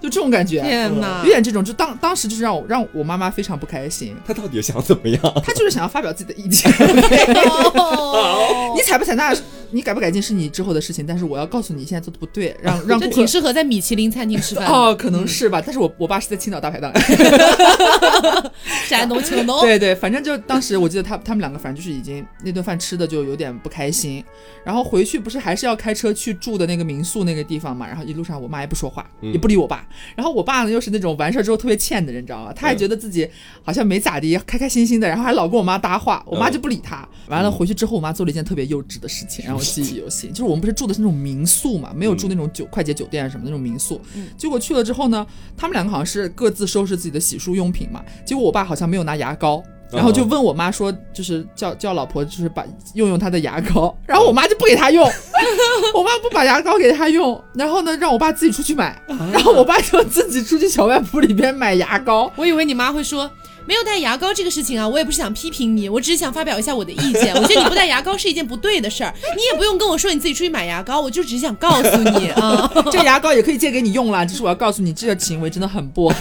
[0.00, 4.16] 就这种感觉，天哪，有点这种，就当当时就是让我让我妈妈非常不开心。
[4.26, 5.20] 她到底想怎么样？
[5.44, 6.70] 她就是想要发表自己的意见。
[8.74, 9.34] 你采不采纳？
[9.70, 15.62] 你改不改进是你之后的事情，但是我要告诉你，现在做的不对，让让这挺适合在米其林餐厅吃饭哦，可能是吧。
[15.64, 16.92] 但是我我爸是在青岛大排档，
[18.86, 19.60] 山东青岛。
[19.66, 24.22] 对对，反正就当时我记得他他们两个，反正就是已经那顿饭吃的就有点不开心，
[24.64, 32.52] 然后回去不是还是要开车去住的那个民宿那个地方嘛，然后一路上我妈也不说话，也不理我爸，然后我爸呢又是那种完事儿之后特别欠的人，你知道吗？
[32.54, 33.28] 他还觉得自己
[33.62, 37.06] 好像没咋地，开开心心的，然后还老跟我妈搭话，我妈就不理他。
[37.28, 39.55] 完了回去之后，我妈做了一件特别幼稚的事情，然后。
[39.58, 40.30] 记忆犹新。
[40.30, 44.00] 就是我们不是住的是那种民宿嘛，没有住那种酒快捷酒店什么那种民宿。
[44.36, 48.02] 结果去了之后呢，他们两个好像是各自收拾自己的洗漱用品嘛。
[48.24, 49.62] 结果我爸好像没有拿牙膏。
[49.88, 53.96] 然后就问我妈说，就是叫叫老婆，就是把用用她的牙膏。
[54.04, 55.04] 然后我妈就不给他用，
[55.94, 59.00] 我妈不把牙膏给他用，然后呢让我爸自己出去买。
[59.32, 62.30] 然后我爸就自己出去小卖部里边买牙膏。
[62.34, 63.30] 我以为你妈会说
[63.66, 67.34] 没有带牙膏这个事情啊，我也不是想批评你，我只是想发表一下我的意见。
[67.34, 76.16] 我觉得你不带牙膏是一件不对的事儿，你也不用跟我说你自己出去买牙膏，我就只是想告诉你啊， 这牙膏也可以借给你用啦，只是我要告诉你这个行为真的很不好。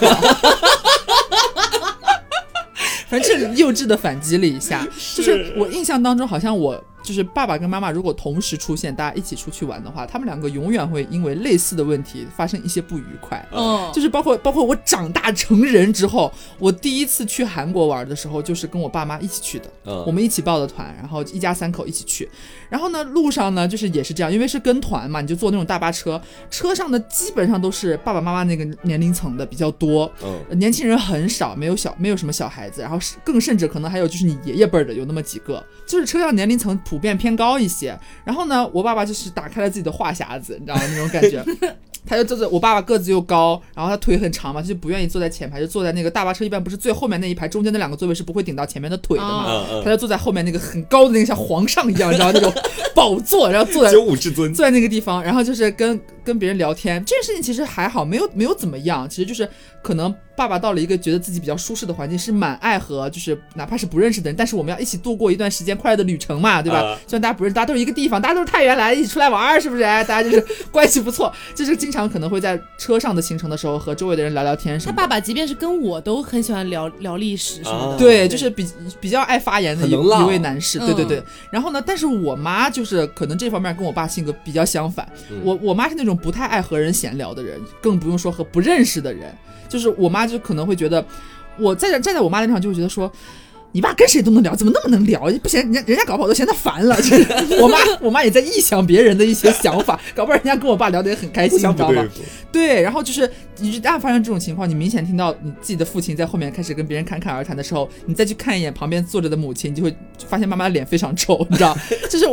[3.08, 6.84] 反正幼稚的反击了一下，就是我印象当中好像我。
[7.06, 13.48] 就是爸爸跟妈妈如果同时出现，大家一起出去玩的话，他们两个永远会因为类似的问题发生一些不愉快。
[13.52, 19.66] 嗯，就是包括包括我长大成人之后，我第一次去韩国玩的时候，就是跟我爸妈一起去的。
[19.86, 22.28] 嗯，我们一起报的团，然后一家三口一起去。
[22.68, 30.12] 然后呢，路上呢，就是也是这样，因为是跟团嘛，你就坐那种大巴车，车上的基本上都是爸爸妈妈那个年龄层的比较多。
[30.24, 36.95] 嗯，年轻人很少，没有小没有什么小孩子，然后更甚至可能还有就是你爷爷辈儿的有那么几个，就是车上年龄层普。
[36.96, 40.82] 普遍偏高一些，然后呢，我爸爸就是打开了自己的话匣子，你知道吗？
[40.88, 41.44] 那种感觉，
[42.08, 52.50] 他就坐在我爸爸个子又高，然后他腿很长嘛，他就不愿意坐在前排，就坐在那个大巴车一般不是最后面那一排，中间那两个座位是不会顶到前面的腿的嘛，他就坐在后面那个很高的那个像皇上一样，你知道那种
[52.96, 59.50] 宝座，然后坐在九五至尊，坐在那个地方，然后就是跟跟别人聊天，这件事情其实还好，没有没有怎么样，其实就是
[59.84, 60.16] 可能。
[60.36, 66.98] 爸爸到了一个觉得自己比较舒适的环境，是蛮爱和就是哪怕是不认识的人，但是我们要一起度过一段时间快乐的旅程嘛，对吧？
[67.08, 69.84] 虽然大家不认识，大家都是一个地方，大家都是太原来，一起出来玩，是不是？
[69.84, 74.92] 哎大家就是关系不错，就是经常可能会在车上的行程的时候和周围的人聊聊天什么。
[74.92, 78.68] 他爸爸即便是跟我都很喜欢聊聊历史什么的，对，就是比
[79.00, 81.24] 比较爱发言的一一位男士，对对对。
[81.50, 85.08] 然后呢，但是我妈就是可能这方面跟我爸性格比较相反，
[85.44, 89.34] 我我妈是那种不太爱和人闲聊的人，更不用说和不认识的人。
[89.76, 91.06] 就是我妈就可能会觉得，
[91.60, 93.12] 我在站在我妈那场就会觉得说，
[93.74, 95.30] 你爸跟谁都能聊，怎么那么能聊？
[95.44, 96.96] 不嫌人家人家搞不好都嫌他烦了。
[96.96, 102.08] 就 是我妈我妈也在臆想别人的一些想法，搞不好人家跟我爸聊得也很开心，你知道吗？
[102.54, 109.94] 对，然后就是一旦发生这种情况，你明显听到你自己的父亲在后面开始跟别人侃侃而谈的时候，你再去看一眼旁边坐着的母亲，你就会
[110.26, 111.78] 发现妈妈的脸非常臭，你知道？
[112.10, 112.26] 就是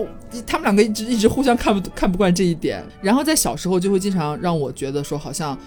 [0.46, 5.58] 他们两个一直一直互相看不看不惯这一点，然后在小时候就会经常让我觉得说好像。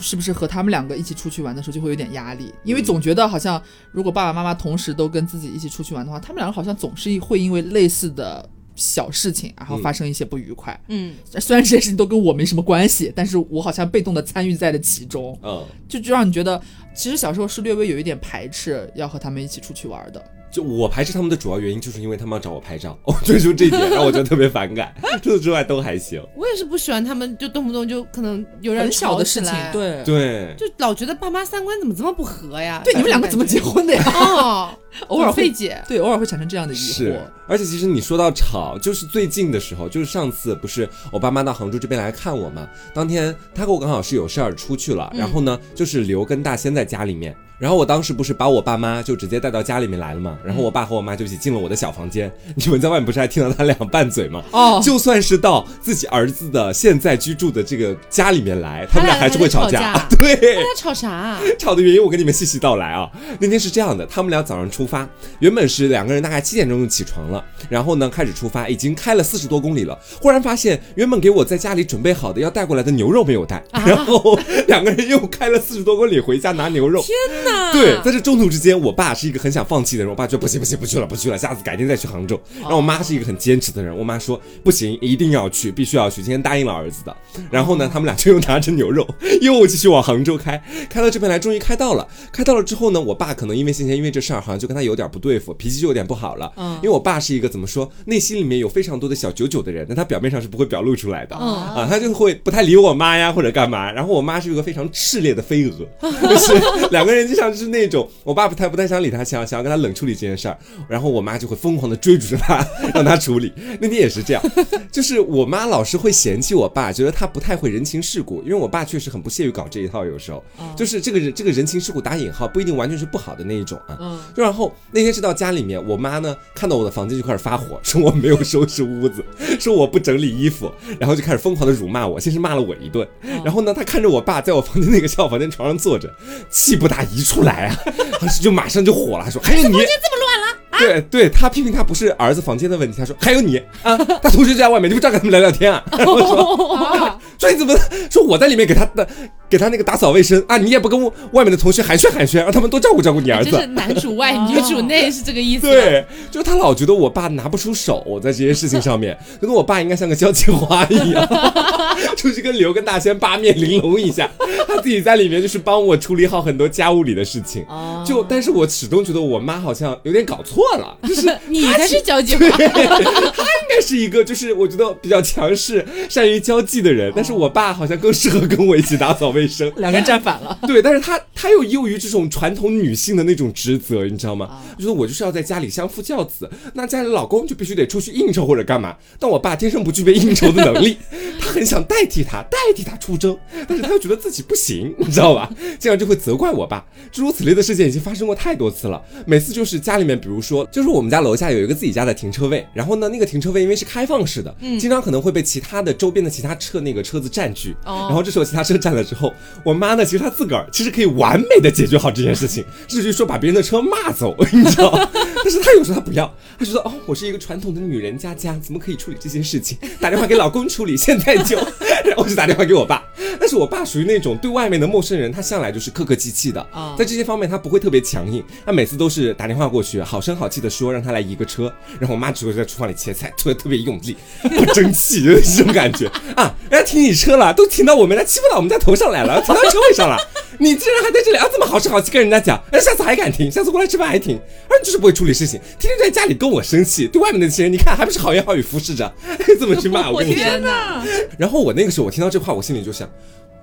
[0.00, 2.52] 是不是和他们两个一起出去玩的时候就会有点压力？
[2.64, 10.78] 因为总觉得好像如果爸爸妈妈同时都跟自己一起出去玩的话，他们两个好像总是会因为类似的小事情，然后发生一些不愉快。
[10.88, 15.38] 嗯，虽然这些事情都跟我没什么关系，但是我好像被动的参与在了其中。
[15.42, 16.60] 嗯，就就让你觉得，
[16.94, 20.24] 其实小时候是略微有一点排斥要和他们一起出去玩的。
[20.50, 24.94] 就我排斥他们的主要原因，就是因为他们要找我拍照， 哦，就就这一点让我觉得特别反感。
[25.22, 26.22] 除此之外都还行。
[26.36, 32.80] 我也是不喜欢他们，就动不动就可能有很小的事情，对对，就老觉得爸妈三观怎么这么不合呀？
[32.84, 34.02] 对，你们两个怎么结婚的呀？
[34.14, 34.70] 哦，
[35.08, 37.16] 偶尔费解，对，偶尔会产生这样的疑惑。
[37.48, 42.68] 是，而且其实你说到吵，就是最近的时候，就是上次不是我爸妈到杭州这边来看我嘛？
[42.94, 47.34] 当天他跟我刚好是有事儿出去了，然后呢，就是刘跟大仙在家里面。
[47.58, 52.32] 然后我当时不是把我爸妈就直接带到家里面来了嘛，然后我爸和我妈就一起进了我的小房间。
[52.54, 54.40] 你们在外面不是还听到他俩拌嘴吗？
[54.52, 59.92] 哦，就算是到自己儿子的现在居住的这个家里面来，他们俩还是会吵架。
[60.20, 61.40] 对，他俩吵啥？
[61.58, 63.10] 吵的原因我跟你们细细道来啊。
[63.40, 65.08] 那天是这样的，他们俩早上出发，
[65.40, 67.37] 原本是两个人大概七点钟就起床了，
[67.68, 77.02] 然后呢开始出发，已经开了四十多公里了，忽然发现原本给我在家里准备好的要带过来的牛肉没有带，然后两个人又开了四十多公里回家拿牛肉。
[77.02, 77.72] 天哪！
[77.72, 82.40] 对，在这中途之间，我爸是一个很想放弃的人，我爸说不行不行不去了不去了，下次改天再去杭州。
[82.60, 87.16] 然后我妈是一个很坚持的人，我妈说不行，一定要去，必须要去，今天答应了儿子的。
[87.50, 89.06] 然后呢，他们俩就又拿着牛肉
[89.40, 92.06] 又继续往杭州开，开到这边来，终于开到了。
[92.32, 96.52] 开到了之后呢，我爸可能因为先前因为这事儿，好像就跟他有点不对付，脾气就有点不好了。
[96.56, 101.36] 嗯，因为我爸是一个怎么说，内心里面有非常多的小九九的人，但他表面上是不会表露出来的。
[101.36, 103.90] 啊，他就会不太理我妈呀，或者干嘛。
[103.92, 106.52] 然后我妈是一个非常炽烈的飞蛾，就是
[106.90, 113.52] 两个人就像是那种，我爸不太不太想理他，想想要跟他冷处理这件事儿，然后我妈就会疯狂的追逐着他， 让他处理。
[113.80, 114.42] 那天也是这样，
[114.90, 120.42] 就是我妈老是会嫌弃我爸，觉得他不太会人情世故，因为我爸确实很不屑于搞这一套，有时候
[120.76, 123.96] 就是这个人这个人情世故打引号不一定完全是不好的那一种啊。
[124.00, 124.18] 嗯。
[124.34, 129.24] 就然后那天是到家里面，我妈呢看到我的房间就开始发火， 说我没有收拾屋子，
[129.58, 133.06] 说我不整理衣服，然后就开始疯狂的辱骂我，先是骂了我一顿，
[133.44, 136.12] 然后呢他看着我爸在我房间那个小房间床上坐着，
[136.48, 137.76] 气不打一处来啊，
[138.20, 140.47] 当时就马上就火了，说：“还有你，房间这么乱了？
[140.78, 145.82] 对对，他批评他不是儿子房间的问题，他说还有你啊，他同学就在外面，你不知道跟他们聊聊天啊？
[145.92, 147.74] 我说，说你怎么
[148.10, 149.06] 说我在里面给他的
[149.48, 150.56] 给他那个打扫卫生啊？
[150.56, 151.00] 你也不跟
[151.32, 153.50] 外面的同学寒暄寒暄，让他们多照顾照顾你儿子。
[153.50, 155.66] 就是男主外女主内是这个意思。
[155.66, 161.28] 对，就是他老觉得我爸拿不出手在这些事情上面， 觉得我爸应该像个交际花一样，
[162.16, 164.30] 就是跟刘跟大仙八面玲珑一下，
[164.66, 167.64] 他自己在里面就是帮我处理好很多家务里的事情。
[168.04, 180.58] 就但是我始终觉得我妈好像有点搞错了，就是 你才是交际花，他 应该是一个就是我觉得比较强势、善于交际的人，但是我爸好像更适合跟我一起打扫卫生，两个人站反了。
[180.66, 184.60] 对，但是他他又优于这种传统女性的那种职责，你知道吗？
[184.78, 188.96] 觉得我就是要在家里相夫教子，那家里老公就必须得出去应酬或者干嘛。
[189.18, 190.96] 但我爸天生不具备应酬的能力，
[191.40, 195.50] 他很想代替他，代替他出征，但是他又觉得自己不行，你知道吧？
[195.78, 196.84] 这样就会责怪我爸。
[197.10, 209.32] 诸如此类的事件已经发生过太多次了，每次就是家里面，比如说，就是我们家楼下有一个自己家的停车位，然后呢，那个停车位因为是开放式的，嗯，经常可能会被其他的周边的其他车那个车子占据，哦，然后这时候其他车占了之后，
[209.64, 214.90] 我妈呢，其实她自个儿其实可以完美的解决好这件事情，至 于说把别人的车骂走，你知道，
[215.42, 219.76] 但是她有时候她不要，她觉得哦，我是一个传统的女人家家，怎么可以处理这些事情？
[220.00, 221.56] 打电话给老公处理，现在就，
[222.04, 223.02] 然后就打电话给我爸，
[223.48, 234.14] 但是我爸属于那种对外面的陌生人，他向来就是客客气气的，啊，在这些方面他不会特别强硬，他每次都是打电话过去，好声好气的说让他来移个车，然后我妈只会在厨房里切菜，做的特别用力，
[234.54, 236.06] 不争气，就是这种感觉
[236.36, 236.54] 啊！
[236.68, 240.18] 人家停你车了，都停到我们家，欺负到我们家头上来了，停到车位上了，
[240.58, 249.10] 你竟然还在这里啊，这么好声好气跟人家讲，哎，下次还敢停，下次过来吃饭还停，啊，就是不会处理事情，天天在家里跟我生气，对外面那些人，你看还不是好言好语服侍着，
[249.58, 251.02] 这么去骂我，跟你天哪！
[251.38, 253.08] 然后我那个时候我听到这话，我心里就想。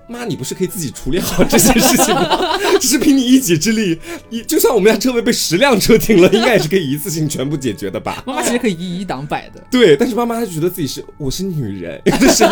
[0.07, 2.57] 妈，你不是可以自己处理好这些事情吗？
[2.79, 8.23] 只是凭你一己之力，一就算我们家车位被十辆车停了，应该也是可以一次性全部解决的吧？
[8.25, 9.63] 妈妈其实可以一一挡百的。
[9.71, 12.43] 对，但是妈妈她觉得自己是我是女人，就 是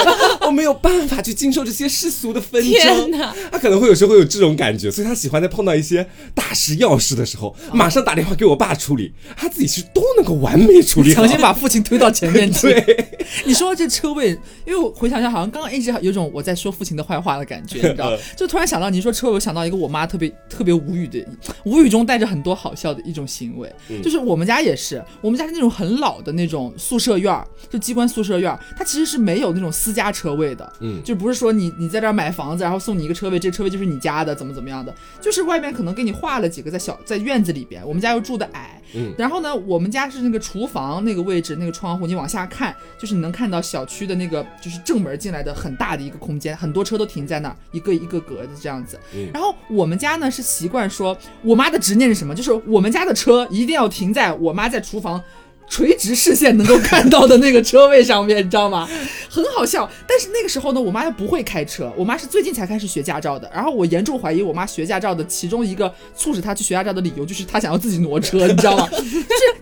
[0.41, 3.11] 我没有办法去经受这些世俗的纷争。
[3.51, 12.61] 她可能会有时候会有这种感觉，所以她喜欢在碰到一些大事要事的时候，马上打电话给我爸处理，她自己其实都能够完美处理，强行把父亲推到前面去。
[12.73, 13.07] 对，
[13.45, 14.29] 你说这车位，
[14.65, 18.15] 因为我回想一下，好像刚刚一直有种我在说父亲的坏话的感觉，你知道？
[18.37, 21.25] 就突然想到，你说车位，我想到一个我妈特别特别无语的，
[21.65, 48.99] 无语中带着很多好笑的一种行为，就是我们家也是，我们家是那种很老的那种宿舍院儿，就机关宿舍院儿，它其实是没有那种私家车位的，嗯，就不是说你你在这儿买房子，然后送你一个车位，这车位就是你家的，怎么怎么样的，就是外面可能给你画了几个在小在院子里边，我们家又住的矮，嗯，然后呢，我们家是那个厨房那个位置那个窗户，你往下看，就是你能看到小区的那个就是正门进来的很大的一个空间，很多车都停在那儿，一个一个格子这样子，
[49.33, 52.33] 然后我们家呢是习惯说，我妈的执念是什么？
[52.35, 55.21] 就是我们家的车一定要停在我妈在厨房。
[55.67, 58.87] 垂直视线能够看到的那个车位上面，你知道吗？
[59.29, 59.89] 很好笑。
[60.07, 63.49] 但是那个时候呢，我妈又不会开车，我妈是最近才开始学驾照的。
[63.51, 68.87] 然后我严重怀疑我妈学驾照的其中一个促使她去学驾照的理由，就是她想要自己挪车，你知道吗？
[68.91, 69.09] 就 是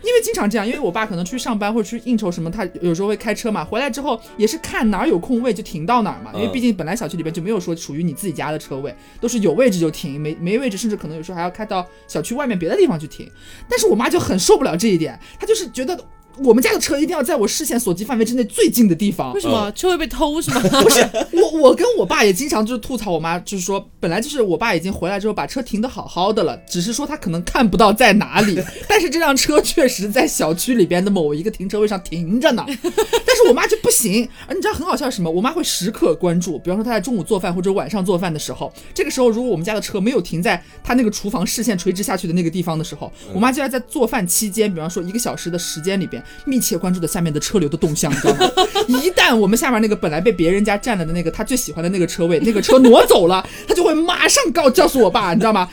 [0.03, 3.63] 因为经常这样，因为我爸可能出去上班或者去应酬什么，他有时候会开车嘛。
[3.63, 13.29] 回来之后也是看哪儿有空位就停到哪儿嘛，因为毕竟本来小区里边就没有说属于你自己家的车位，都是有位置就停，没没位置甚至可能有时候还要开到小区外面别的地方去停。
[13.69, 16.00] 但是我妈就很受不了这一点，她就是觉得。
[16.43, 19.33] 我们家的车一定要在我视线所及范围之内最近的地方。
[19.33, 20.61] 为什么车会被偷是吗？
[20.81, 21.01] 不是，
[21.33, 32.65] 我我跟我爸也经常就是吐槽我妈，就是说本来就是我爸已经回来之后把车停的好好的了，只是说他可能看不到在哪里， 但是这辆车确实在小区里边的某一个停车位上停着呢。
[32.67, 35.29] 但是我妈就不行，而你知道很好笑是什么？
[35.29, 46.21] 我妈会时刻关注，比方说她在中午做饭或者晚上做饭的时候，这个时候如果我们家的车没有停在她那个厨房视线垂直下去的那个地方的时候，我妈就要在做饭期间，比方说一个小时的时间里边。
[46.45, 48.51] 密切关注的下面的车流的动向，你知道吗？
[48.87, 55.69] 一旦我们下面那个本来被别人家占了的那个他最喜欢的那个车位，那个车挪走了，他就会马上告告诉我爸，你知道吗？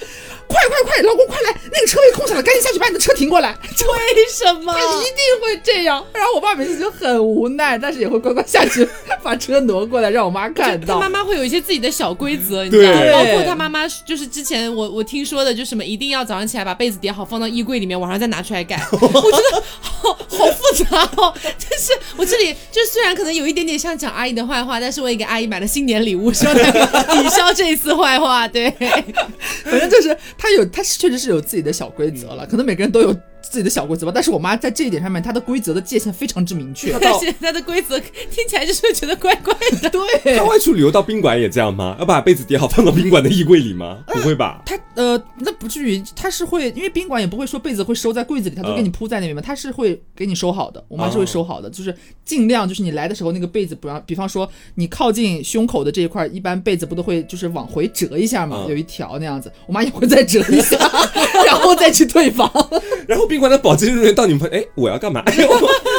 [0.49, 3.51] 快快快，老公快来，那个车位空下了，赶紧下去把你的车停过来。
[3.69, 4.73] 为什么？
[4.73, 6.05] 他一定会这样。
[6.13, 8.87] 然后我爸每次就很无奈，但是也会乖乖下去
[9.23, 10.95] 把车挪过来，让我妈看到。
[10.95, 13.01] 他妈妈会有一些自己的小规则，你知道吗？
[13.13, 18.81] 包括他妈妈就是之前我我听说的，就什么一定要早上起来把被子叠好放到衣柜里面，晚上再拿出来盖。
[18.93, 21.35] 我觉得好好复杂哦。
[21.59, 28.49] 就是我这里就虽然可能有一点点像讲阿姨的坏话，但是我也给阿姨买了新年礼物，希望能抵消这一次坏话。
[28.49, 28.71] 对，
[29.65, 30.17] 反正就是。
[30.39, 33.15] 他有，他确实是有自己的小规则了，可能每个人都有。
[33.51, 34.13] 自己的小规则吧。
[34.15, 36.97] 但是我妈在这一点上面，她的规则的界限非常之明确。
[37.01, 39.91] 但是她的规则听起来就是觉得怪怪的。
[39.91, 41.97] 对，她外出旅游到宾馆也这样吗？
[41.99, 44.05] 要把被子叠好放到宾馆的衣柜里吗？
[44.07, 44.63] 不会吧？
[44.67, 50.85] 她呃，那不至于，她是会，因为宾馆也不会说被子会收在柜子里，她都给你铺在那边嘛，她是会给你收好的。
[50.89, 51.95] 我妈是会收好的，就是
[52.25, 60.77] 尽量就是你来的时候那个被子不让，比方说你靠近胸口的这一块，一般被子不都会就是往回折一下嘛，有一条那样子，我妈也会再折一下，
[61.47, 62.51] 然后再去退房。
[63.07, 65.21] 然后宾馆的保洁人员到你们，哎，我要干嘛？
[65.27, 65.37] 哎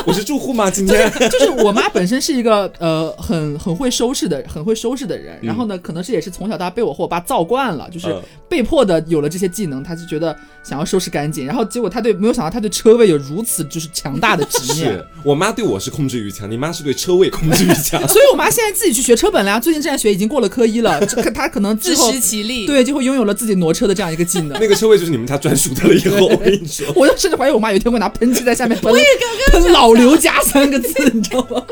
[0.05, 0.69] 我是住户吗？
[0.71, 5.37] 今天就是我妈本身是一个呃很很会收拾的，很会收拾的人。
[5.41, 8.15] 然后呢，可能是也是从小到大被我和我爸造惯了，就是
[8.47, 11.45] 被迫的有了这些技能，他就觉得想要收拾干净。
[11.45, 14.93] 然后结果他对没有想到他对车位有如此就是强大的执念。
[14.93, 18.07] 是我妈对我是控制欲强，你妈是对车位控制欲强。
[18.07, 21.05] 所以我妈现在自己去学车本了，最近正在学，已经过了科一了。
[21.35, 24.57] 她可能自食其力，对，就会拥有了自己挪车的这样一个技能。
[24.59, 25.93] 那个车位就是你们家专属的了。
[25.93, 28.91] 以后我跟你说，我就甚至怀疑我妈有一天会拿喷漆在下面喷，
[29.51, 31.63] 喷老刘家三个字，你知道吗？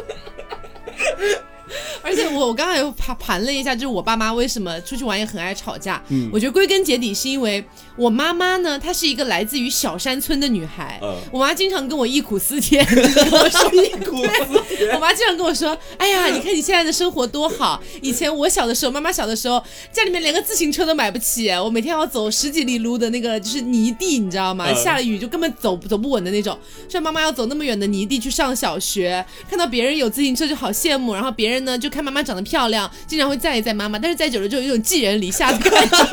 [2.07, 6.01] 而且我我刚才又盘盘了一下，就是我爸妈为什么出去玩也很爱吵架。
[6.07, 7.61] 嗯，我觉得归根结底是因为
[7.97, 10.97] 我妈妈呢，她是一个来自于小山村的女孩。
[11.03, 14.95] 嗯，我妈经常跟我忆苦思甜， 跟我说忆苦思甜。
[14.95, 17.81] 我妈经常跟我说：“哎呀，你看你现在的生活多好！
[18.01, 24.73] 以前我小的时候，妈妈小的时候，家里面连个自行车都买不起，我每天要走十几里路的那个就是泥地，你知道吗？
[24.73, 26.57] 下了雨就根本走走不稳的那种。
[26.87, 35.97] 像妈妈要走那么远的泥地去上小学，看到别人有自行车就好羡慕，然后别人呢就。”看妈妈长得漂亮，经常会在一在妈妈，但是在久了就有一种寄人篱下的感觉。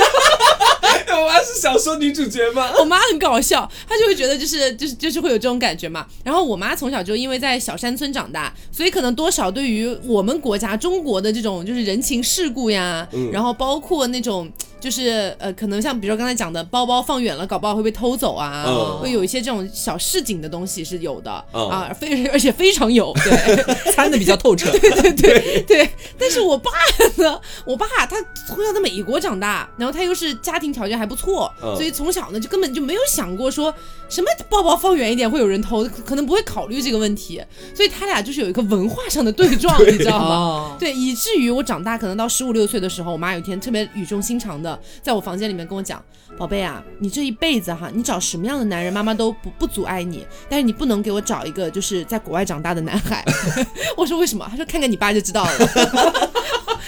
[1.15, 2.73] 我妈是小说女主角吗？
[2.81, 6.05] 我妈很搞笑，她就会觉得就是就是就是会有这种感觉嘛。
[6.25, 14.51] 然后我妈从小就因为在小山村长大，所以可能多少对于我们国家中国的这种就是人情世故呀，然后包括那种。
[14.85, 18.67] 就是呃，可能像比如说刚才讲的，包包放远了，搞不好会被偷走啊，
[19.01, 23.65] 会有一些这种小市井的东西是有的啊，非 而且非常有，对，
[23.95, 25.91] 参的比较透彻， 对对对对。
[26.19, 26.71] 但是我爸
[27.17, 28.17] 呢，我爸他
[28.47, 33.75] 从小在美国长大，然后他又是家庭条件还不错，所以从小呢就根本就没有想过说
[34.11, 37.43] 什么包包放远一点会有人偷，可能不会考虑这个问题，
[37.75, 40.77] 所以他俩就是有一个文化上的对撞，你知道吗？
[40.79, 44.74] 对，以至于我长大可能到十五六岁的时候，我妈有一天特别语重心长的。
[45.03, 46.03] 在我房间里面跟我讲，
[46.37, 53.25] 宝贝啊，你这一辈子哈，你找什么样的男人，妈妈都不不阻碍你，但是你不能给我找一个就是在国外长大的男孩。
[53.97, 54.47] 我说为什么？
[54.51, 55.51] 他说看看你爸就知道了。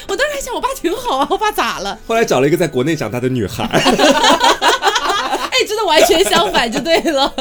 [0.09, 1.99] 我当时还想，我爸挺好啊，我爸咋了？
[2.07, 3.65] 后来找了一个在国内长大的女孩。
[5.57, 7.33] 哎，真的完全相反就对了。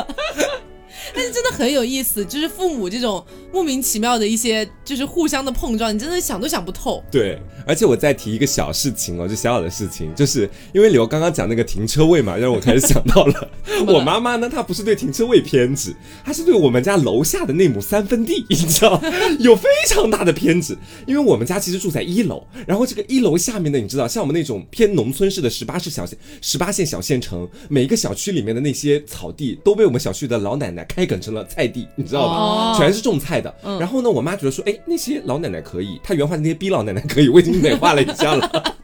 [1.15, 7.01] 但是真的很有意思，就是父母这种莫名其妙的一些，就是互相的碰撞，你真的想都想不透。
[7.09, 13.51] 对，而且我再提一个小事情哦，就小小的事情，就是因为刘刚刚讲那个停车位嘛，让我开始想到了
[13.87, 15.95] 我妈妈呢，她不是对停车位偏执，
[16.25, 19.01] 她是对我们家楼下的那亩三分地，你知道，
[19.39, 20.77] 有非常大的偏执。
[21.07, 31.04] 因为我们家其实住在一楼，然后这个一楼下面的，你知道，像我们那种偏农村式的十八市小县、十八线小县城，每一个小区里面的那些草地都被我们小区的老奶奶开。
[31.05, 32.77] 梗成了菜地，你知道吧？
[32.77, 33.53] 全是种菜的。
[33.79, 38.74] 然后呢，我妈觉得说，哎，那些老奶奶可以，她原话那些逼老奶奶可以，我已经美化了一下了。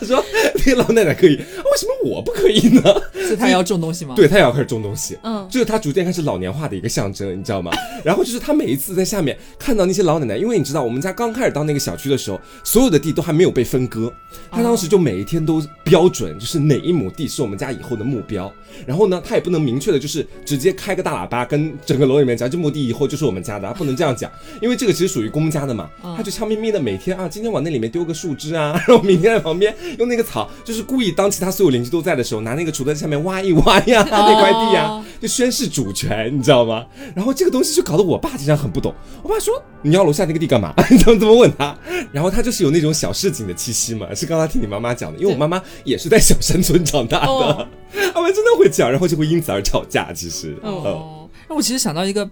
[0.00, 0.24] 她说
[0.54, 2.82] 那些老奶奶可以，为什么我不可以呢？
[3.28, 4.14] 是她要种东西吗？
[4.16, 5.18] 对，她也要开始种东西。
[5.22, 7.70] 嗯，就是她逐渐开始老年化的一个象征，你知道吗？
[8.02, 14.12] 然后就是她每一次在下面看到那些老奶奶，因为你知道我们家刚开始到那个小区的时候，所有的地都还没有被分割，
[14.50, 18.50] 她当时就每一天都标准，就是哪一亩地是我们家以后的目标。
[18.86, 24.30] 然后呢，她也不能明确的，就是直接开个大喇叭跟整个楼里面讲，这亩地以后就是我们家的，不能这样讲，
[24.62, 25.90] 因为这个其实属于公家的嘛。
[26.16, 29.74] 她就悄咪咪的每天啊，今天往那里面丢个树枝啊， 然后明天在旁边。
[30.00, 36.86] 用那个草，就是故意当其他所有邻居都在的时候，拿那个锄头在下面挖一挖呀，那块地呀，就宣示主权，你知道吗？
[37.14, 38.94] 然后这个东西就搞得我爸经常很不懂。
[39.22, 41.76] 我爸说：“你要楼下那个地干嘛？” 你怎么怎么问他？
[42.10, 47.68] 然后他就是有那种小市井的气息嘛，是刚刚听你妈妈讲的，因为我妈妈也是在小山村长大的，
[48.14, 50.12] 他们真的会讲，然后就会因此而吵架。
[50.14, 52.28] 其实，哦，那我其实想到一个，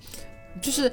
[0.62, 0.90] 就是。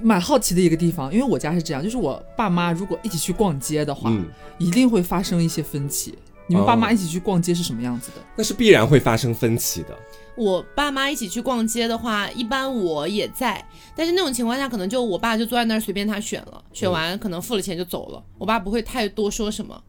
[0.00, 4.12] 蛮好奇的一个地方，因为我家是这样，就是我爸妈如果一起去逛街的话，
[4.58, 6.16] 一定会发生一些分歧。
[6.48, 8.16] 你们爸妈一起去逛街是什么样子的？
[8.36, 9.88] 那是必然会发生分歧的。
[10.36, 13.64] 我爸妈一起去逛街的话，一般我也在，
[13.94, 19.80] 但是那种情况下，可能就我爸就坐在那儿随便他选了，选完可能付了钱就走了，我爸不会太多说什么。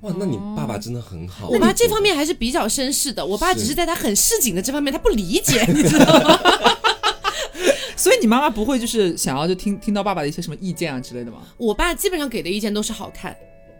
[0.00, 1.48] 哇，那你爸爸真的很好。
[1.48, 6.38] 我爸这方面还是比较绅士的，我爸只是在他很市井的这方面他不理解， 你知道吗？
[8.02, 11.38] 所以你妈妈不会就是想要就听听到爸爸的一些什么意见啊之类的吗？
[11.56, 13.36] 我爸基本上给的意见都是好看，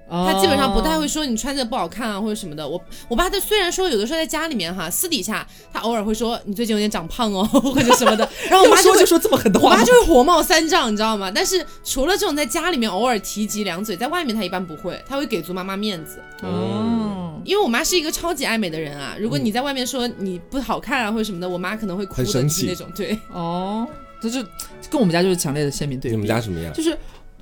[0.09, 2.69] 他基本上不太会说你穿着不好看啊或者什么的。
[2.69, 8.29] 我我爸他虽然说有的时候在家里面哈，私底下他偶尔会说你最近有点长胖哦 或者什么的。
[8.49, 11.29] 然后我妈说就说这么狠的话，我妈就是火冒三丈，你知道吗？
[11.35, 16.21] 但是除了这种在家里面偶尔提及两嘴，在外面他一般不会，他会给足妈妈面子。
[16.43, 22.87] 哦，因为我妈是一个超级爱美的人啊，如果你在外面说你不好看啊或者什么的，我妈可能会哭的那种。
[22.95, 23.87] 对，哦，
[24.23, 24.43] 这就
[24.91, 26.17] 跟我们家就是强烈的鲜明对比。
[26.17, 26.73] 你们家什么样？
[26.73, 26.97] 就是。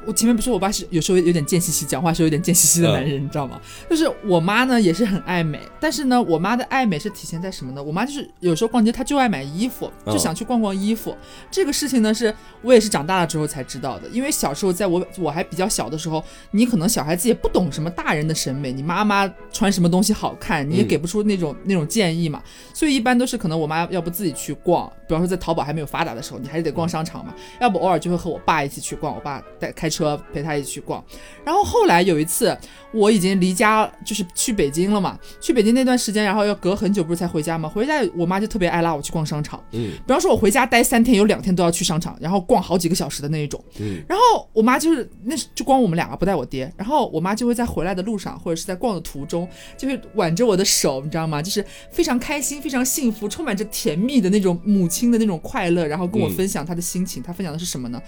[0.06, 3.60] 我前面不是我爸是有时候有点贱兮兮，讲话是有点贱兮兮的男人，你知道吗？
[3.88, 7.82] 就是我妈呢也是很爱美，但是呢，我妈的爱美是体现在什么呢？
[7.82, 11.16] 我妈就是有时候逛街，她就爱买衣服，就想去逛逛衣服。
[11.50, 22.42] 这个事情呢，是我也是长大了之后才知道的，因为小时候在我我还比较小的时候，你可能小孩子也不懂什么大人的审美，你妈妈穿什么东西好看，你也给不出那种那种建议嘛，
[22.72, 30.70] 所以一般都是可能我妈要不自己去逛，比方说在淘宝还没有发达的时候，你还是得逛商场嘛，要不偶尔就会和我爸一起去逛，我爸带开车陪他一起。
[30.70, 31.04] 去逛，
[31.44, 32.56] 然后后来有一次，
[32.92, 35.18] 我已经离家就是去北京了嘛。
[35.40, 37.68] 去北京那段时间，然后要隔很久，不是才回家嘛？
[37.68, 39.60] 回家我妈就特别爱拉我去逛商场。
[39.72, 43.60] 嗯，比方说我回家待三天，有两天都要去商场，然后逛好几个小时的那一种。
[43.80, 51.42] 嗯，然后我妈就是那就光我们两个不带我爹，然后我妈就会在回来的路上或者是在逛的途中，就会挽着我的手，你知道吗？
[51.42, 57.20] 就是非常开心、非常幸福、充满着甜蜜的那种母亲的那种快乐，然后跟我分享她的心情。
[57.20, 58.00] 她分享的是什么呢？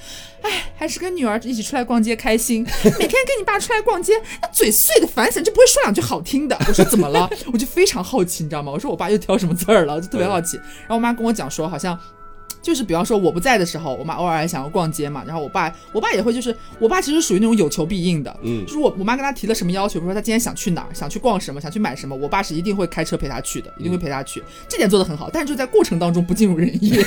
[0.42, 2.62] 哎，还是跟女儿一起出来逛街开心。
[2.84, 6.56] 每天跟你爸出来逛街，那嘴碎的烦死，就不会说两句好听的。
[6.68, 7.28] 我说怎么了？
[7.52, 8.72] 我就非常好奇，你知道吗？
[8.72, 10.00] 我说我爸又挑什么刺儿了？
[10.00, 10.56] 就特别好奇。
[10.56, 11.98] 然后我妈跟我讲说，好像。
[12.62, 27.02] 就是比方说我不在的时候，我妈偶尔还想要逛街嘛，然后我爸我爸也会，就是我爸其实属于那种有求必应的，嗯，就是我我妈跟他提了什么要求，比如说他今天想去哪儿，想去逛什么，想去买什么，我爸是一定会开车陪他去的，一定会陪他去，这点做的很好，但是就在过程当中不尽如人意， 就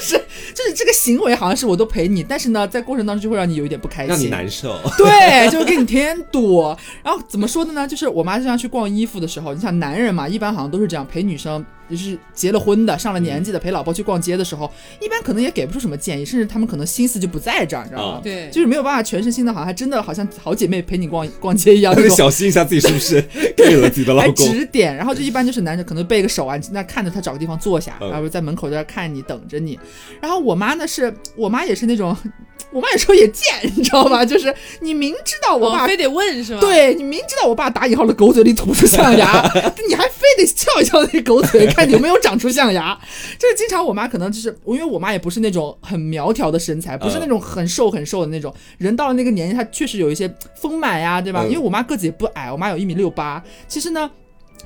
[0.00, 0.16] 是
[0.54, 6.62] 就是这个行为好像是我都陪你，但是呢，在过程当中就会让你有一点不开心，让你难受，对，就会给你添堵。
[7.02, 7.88] 然后怎么说的呢？
[7.88, 11.64] 就是我妈经常去逛衣服的时候，你想男人嘛，一般好像都是这样陪女生。
[11.90, 14.70] 就是结了婚的、上了年纪的陪老婆去逛街的时候，
[15.00, 18.20] 一般可能也给不出什么建议，甚至他们可能心思就不在这儿，你知道吗？
[18.22, 23.20] 对，就是没有办法全身心的，好像还真的好像好姐妹陪你逛 逛街一样，得小心一下自己是不是
[23.56, 24.34] 给了自己的老公。
[24.34, 29.78] 指点，然后就一般就是男人可能背个手啊，那看着他找个地方坐下，然后在门口在那看你等着你。
[30.20, 32.16] 然后我妈呢，是我妈也是那种。
[32.70, 34.24] 我妈有时候也贱，你知道吗？
[34.24, 36.60] 就是你明知道我爸非得问是吧？
[36.60, 39.42] 对你明知道我爸打引号的狗嘴里吐出象牙，
[39.86, 42.98] 你还非得翘一翘那狗嘴，看有没有长出象牙。
[43.38, 48.94] 就是经常我妈可能就是因为我妈也不是那种很苗条的身材，不是那种很瘦很瘦的那种人。
[48.94, 51.44] 到了那个年纪，她确实有一些丰满呀，对吧？
[51.44, 53.42] 因为我妈个子也不矮，我妈有一米六八。
[53.66, 54.10] 其实呢。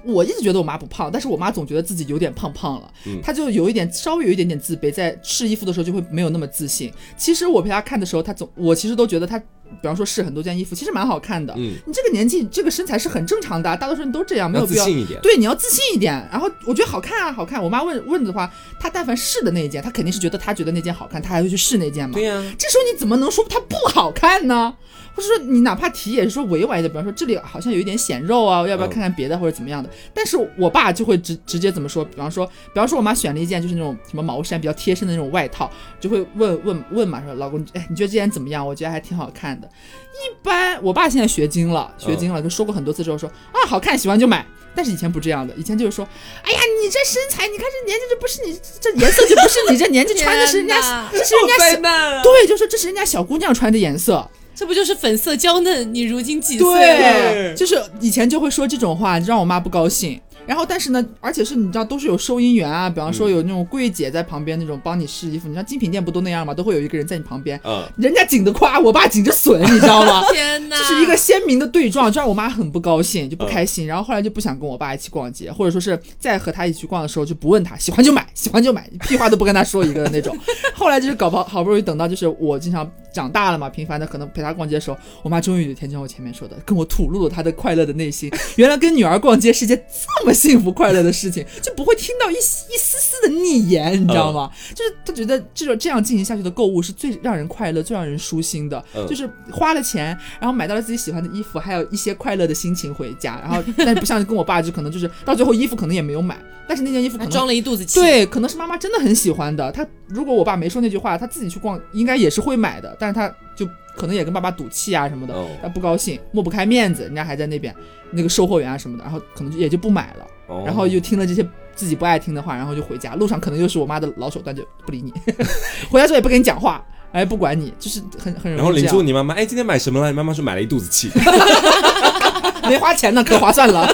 [0.06, 2.92] 我一直觉得我妈不胖，但是我妈总觉得自己有点胖胖了，
[3.22, 6.92] 她就有一点稍微有一点点自卑，在试衣服的时候就会没有那么自信。
[7.16, 11.52] 其实我陪她看的时候，她总我其实都觉得她，比方说试很多件衣服，其实蛮好看的。
[11.56, 14.84] 嗯，你这个年纪这个身材是很正常的，大多数人都这样，没有必要。
[14.84, 15.20] 自信一点。
[15.20, 16.12] 对，你要自信一点。
[16.30, 17.62] 然后我觉得好看啊，好看。
[17.62, 22.14] 我妈问问的话，她但凡试的那一件，她肯定是觉得她觉得那件好看，她还会去试那件嘛。
[22.14, 22.42] 对呀。
[22.58, 24.74] 这时候你怎么能说它不好看呢？
[25.16, 29.88] 或者说你哪怕提也是说委婉一点，比方说这里好像有一点显肉啊，要不要看看别的或者怎么样的？
[30.12, 32.04] 但是我爸就会直直接怎么说？
[32.04, 38.66] 比方说，比方说我妈选了一件就是那种什么毛衫比较贴身的那种外套，就会问问问嘛，说老公，哎，你觉得这件怎么样？
[38.66, 39.66] 我觉得还挺好看的。
[39.66, 44.44] 一般我爸现在学精了，学精了，就说过很多次之后说啊，好看，喜欢就买。
[44.74, 46.06] 但是以前不这样的，以前就是说，
[46.42, 54.30] 哎呀，你这身材，你看这年纪，这不是你这颜色就不是你这年纪穿的是人家，这是人家，对，就说这是人家小姑娘穿的颜色。
[54.56, 55.94] 这不就是粉色娇嫩？
[55.94, 57.54] 你如今几岁了？
[57.54, 60.18] 就是以前就会说这种话，让我妈不高兴。
[60.46, 65.48] 然后，但是呢，而且是你知道，都是有收银员啊，比方说有那种柜姐在旁边那种帮你试衣服。
[65.48, 66.54] 你像精品店不都那样吗？
[66.54, 67.60] 都会有一个人在你旁边。
[67.64, 67.84] 嗯。
[67.96, 70.22] 人家紧着夸，我爸紧着损，你知道吗？
[70.32, 70.76] 天哪！
[70.78, 73.88] 这是一个鲜明的对撞，就让我妈很不高兴，就不开心。
[73.88, 80.36] 然后后来就不想跟我爸一起逛街，或者说是再和他一起去逛的时候就不问他，喜欢就买，喜欢就买，屁话都不跟他说一个的那种。
[80.74, 82.88] 后来就是搞不好，好不容易等到就是我经常。
[83.16, 88.30] 长大了嘛，频繁的可能陪她逛街的时候，我妈终于有一天像我前面说的，跟我吐露了她的快乐的内心。
[88.56, 94.50] 原来跟女儿逛街是件这么幸福快乐的事情，就不会听到一一丝丝的逆言，你知道吗？
[94.74, 100.06] 就是她觉得这种这样进行下去的购物是最让人快乐、最让人舒心的，就是花了钱，
[100.38, 103.40] 然后买到了自己喜欢的衣服，还有一些快乐的心情回家。
[103.42, 106.36] 然后，但是不像跟我爸，就可能就是到最后衣服可能也没有买，
[106.68, 107.98] 但是那件衣服可能装了一肚子气。
[108.00, 109.70] 对，可能是妈妈真的很喜欢的。
[109.72, 112.96] 她如果我爸没说那句话，她自己去逛应该也是会买的。
[112.98, 117.74] 但是他就可能也跟爸爸赌气啊什么的，他不高兴，抹不开面子，人家还在那边
[118.10, 125.12] 那个售货员啊什么的，然后可能也就不买了，然后又听了这些自己不爱听的话，然后就回家，路上可能又是我妈的老手段，就不理你，
[125.90, 126.84] 回家之后也不跟你讲话。
[127.12, 128.56] 哎，不管你，就是很很容易。
[128.56, 130.10] 然后邻居问你妈妈，哎，今天买什么了？
[130.10, 131.08] 你妈妈说买了一肚子气，
[132.68, 133.86] 没花钱呢，可划算了。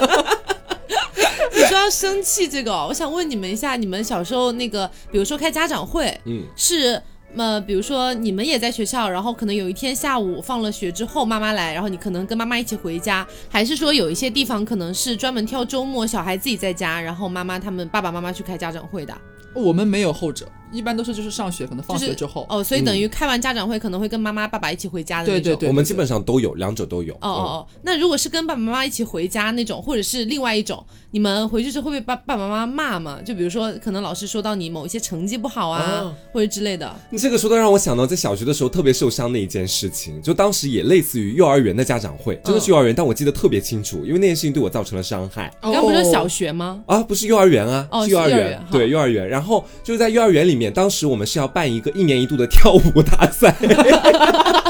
[1.55, 7.01] 你说要生气这个，我想问你们一下，你们小时候那个，比如说开家长会，嗯，是。
[7.35, 19.17] 那比如说你们也在学校，然后可能有一天下午放了学之后，妈妈来，然后你可能跟妈妈一起回家，还是说有一些地方可能是专门挑周末小孩自己在家，然后妈妈他们爸爸妈妈去开家长会的？
[19.55, 20.47] 我们没有后者。
[20.73, 25.43] 一般都是就是上学，可能放学之后哦，所以等于开完家长会可能会跟妈妈爸爸一起回家的那种。
[25.43, 27.15] 对对对，我们基本上都有，两者都有。
[27.15, 33.21] 哦哦哦，那如果是跟爸爸妈妈一起回家那种，或者是另外一种，你们回去时会被爸爸爸妈妈骂吗？
[33.25, 36.95] 就比如说，可能老师说到你某一些成绩不好啊，或者之类的。
[37.11, 45.53] 你这个说的让我想到在小学的时候特别受伤的一件事情，就当时也类似于幼儿园的家长会，真的是幼儿园，但我记得特别清楚，因为那件事情对我造成了伤害。
[45.61, 46.83] 刚刚不是小学吗？
[46.87, 49.27] 啊，不是幼儿园啊，是幼儿园，对幼儿园。
[49.29, 51.53] 然后就是在幼儿园里面，当时我们是要。
[51.53, 53.55] 办一个一年一度的跳舞大赛。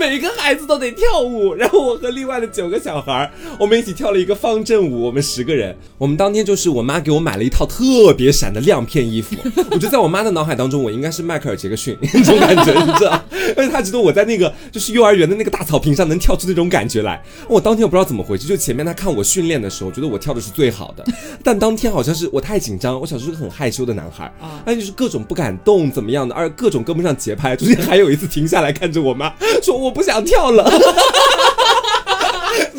[0.00, 5.02] 每个孩子都得跳舞，然后我和另外的九个小孩，我们一起跳了一个方阵舞。
[5.02, 9.36] 我们十个人，我们当天就是我妈给我买了一套特别闪的亮片衣服。
[9.70, 13.22] 我觉得在我妈的脑海当中，我应该是迈克尔杰克逊那种感觉，你知道？
[13.54, 17.22] 而且她觉得我在那个就是幼儿园的那个大草坪上能跳出那种感觉来。
[17.46, 21.04] 我当天我不知道怎么回事，就前面她看我训练的时候，觉得我跳的是最好的，
[21.44, 27.54] 但当天好像是我太紧张，我小时候是个很害羞的男孩，啊，而且就是各种不敢动怎么样的，而各种跟不上节拍。
[27.54, 29.30] 中间还有一次停下来看着我妈
[29.62, 29.89] 说我。
[29.90, 30.64] 不想跳了，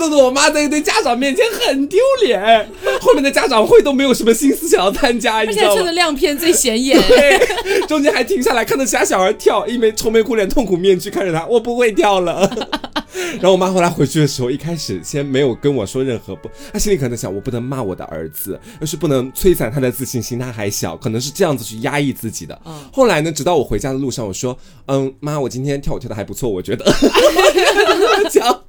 [0.01, 2.67] 弄得我妈在一堆家长面前很丢脸。
[2.99, 6.99] 后面的家长会都没有什么心思想要参加，而且趁着亮片最显眼。
[7.07, 12.49] 对，中间还停下来看着其他小孩跳，一枚愁眉苦脸、痛苦面具看着他，我不会跳了。
[13.33, 22.59] 然后我妈后来回去的时候，一开始先没有跟我说任何不，她心里可能想，我不能骂我的儿子，又是不能摧残他的自信心，他还小，可能是这样子去压抑自己的。
[22.91, 26.85] 后来呢，直到我回家的路上，我说，嗯，妈，我今天跳舞跳的还不错，我觉得。
[28.29, 28.60] 讲，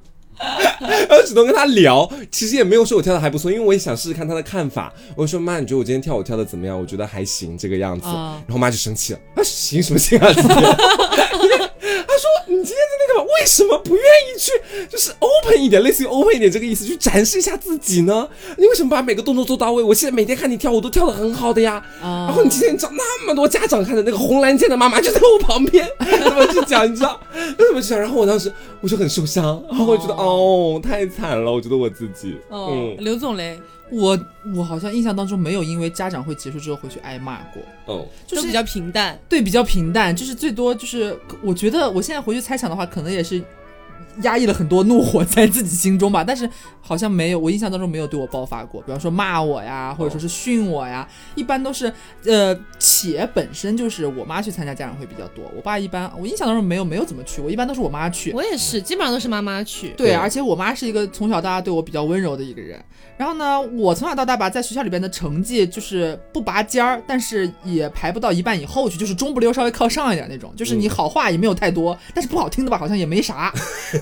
[1.25, 4.93] 主动跟他聊，其实也没有说我跳的还不错，因为我也想试试看他的看法。
[5.15, 6.79] 我说妈，你觉得我今天跳舞跳的怎么样？
[6.79, 8.07] 我觉得还行，这个样子。
[8.07, 10.27] 然后妈就生气了，啊，行什么行啊？
[13.43, 14.51] 他说：“你今天在那个为什么不愿意去？
[14.89, 18.27] 就是 open 一点，类似于 open 一点这个意思，去展示一下自己呢？
[18.57, 19.83] 你为什么把每个动作做到位？
[19.83, 21.83] 我现在每天看你跳舞都跳的很好的呀。
[22.01, 26.89] 然后你今天找那么多家长看的那个红蓝剑的妈妈就在我旁边， 怎么去讲？
[26.89, 27.19] 你知道？
[27.57, 27.99] 怎么去讲？
[27.99, 31.51] 然后我当时我就很受伤，然后我觉得哦，太惨了。
[31.51, 33.59] 我觉得我自己，嗯，刘总嘞。”
[33.93, 34.19] 我
[34.55, 43.43] 我好像印象当中没有因为家长会结束之后回去挨骂过，哦，就是比较平淡，对，比较平淡，就是最多就是，我觉得我现在回去猜想的话，可能也是。
[44.21, 46.49] 压抑了很多怒火在自己心中吧， 但是
[46.81, 48.81] 好像没有，我印象当中没有对我爆发过。
[48.81, 51.91] 比方说骂我呀，或者说是训我呀，一般都是
[52.25, 55.43] 呃，且本身就是我妈去参加家长会比较多。
[55.55, 58.31] 我爸一般，我印象当中没有没有怎么去，我一般都是我妈去。
[58.33, 59.89] 我也是，基本上都是妈妈去。
[59.97, 62.79] 对，而且我妈是一个从小到大对我比较温柔的一个人。
[63.15, 70.53] 然后呢，我从小到大吧，在学校里边的成绩就是不拔尖儿，但是也排不到一半以后去，就是中不溜，稍微靠上一点那种。
[70.55, 73.53] 就是你好话也没有太多，但是不好听的吧，好像也没啥。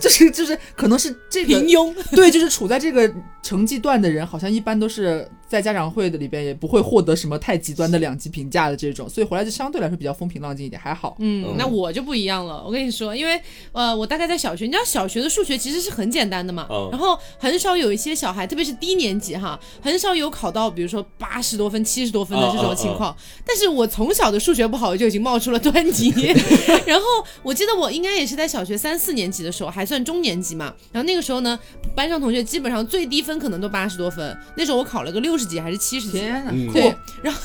[0.02, 3.10] 就是就是，可能是这个平庸， 对，就是处在这个
[3.44, 11.16] 成绩段的人，好像一般都是在家长会的里边也不会获得什么太极端的两极评价的这种，所以回来就相对来说比较风平浪静一点，还好。
[11.20, 13.40] 嗯，那我就不一样了，我跟你说，因为
[13.72, 23.16] 呃，我大概在小学，你知道小学的数学其实是很简单的嘛，然后很少有一些小孩，特别是低年级哈，很少有考到比如说八十多分、七十多分的这种情况。
[23.46, 26.12] 但是我从小的数学不好就已经冒出了端倪，
[26.88, 27.06] 然后
[27.44, 29.86] 我记得我应该也是在小学三四年级的时候还。
[29.92, 31.60] 算中年级嘛，然后那个时候呢，
[31.94, 34.38] 班上同学基本上最低分可能都八十多分。
[34.56, 36.20] 那时候我考了个六十几还是七十几？
[36.20, 37.42] 天哪，对，然后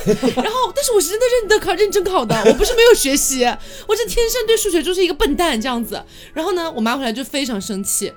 [0.42, 3.44] 然后，但是我是真的认真考，认真考的，我不是没有学习，
[3.86, 6.02] 我是天生对数学就是一个笨蛋这样子。
[6.32, 8.10] 然后呢，我妈回来就非常生气。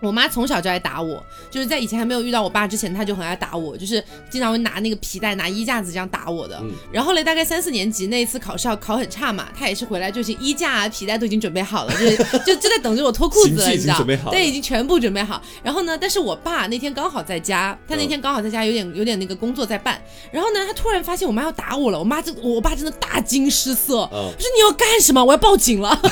[0.00, 6.60] 我妈从小就爱打我，就是在以前还没有遇到我爸之前，她就很爱打我，就是经常会拿那个皮带、拿衣架子这样打我的。
[6.90, 13.96] 然后嘞，大概三四年级那一次考试要考很差嘛，她也是回来就是衣架啊、皮带都已经准备好了，就是就就在等着我脱裤子了， 你知道？
[14.30, 15.40] 对，已经全部准备好。
[15.62, 20.00] 然后呢，但是我爸那天刚好在家，他那天刚好在家，有点有点那个工作在办。
[20.30, 25.24] 然后呢，他突然发现我妈要打我了，我妈这我爸真的大惊失色，我说你要干什么？
[25.24, 26.00] 我要报警了。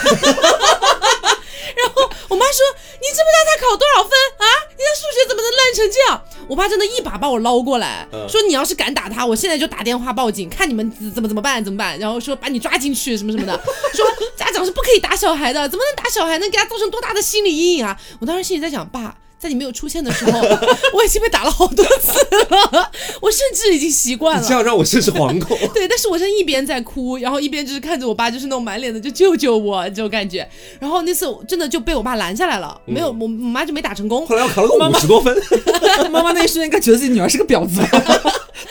[1.77, 2.61] 然后我妈说
[3.01, 4.47] ：“你知不知道他考多少分啊？
[4.71, 13.61] 你的数学怎么能烂成这样？”我爸真的一把把我捞过来，说：“你要是敢打他，我现在就打电话报警，看你们怎么怎么办怎么办。”然后说把你抓进去什么什么的，
[13.95, 14.07] 说
[14.37, 16.39] 家长是不可以打小孩的，怎么能打小孩？
[16.39, 17.99] 能给他造成多大的心理阴影啊？
[18.21, 19.17] 我当时心里在想，爸。
[19.39, 20.39] 在你没有出现的时候，
[20.93, 22.13] 我已经被打了好多次
[22.51, 24.47] 了，我甚至已经习惯了。
[24.47, 25.57] 这样让我试试惶恐。
[25.73, 30.49] 对，但是我是一边在哭，然后一边就是看着我爸，就是那种满脸的就救救我这种感觉。
[30.81, 34.27] 然后那次真的就被我爸拦下来了，没有我我妈就没打成功。
[34.27, 35.37] 后来我考了个五十多分，
[36.11, 37.81] 妈妈那一瞬间应该觉得自己女儿是个婊子，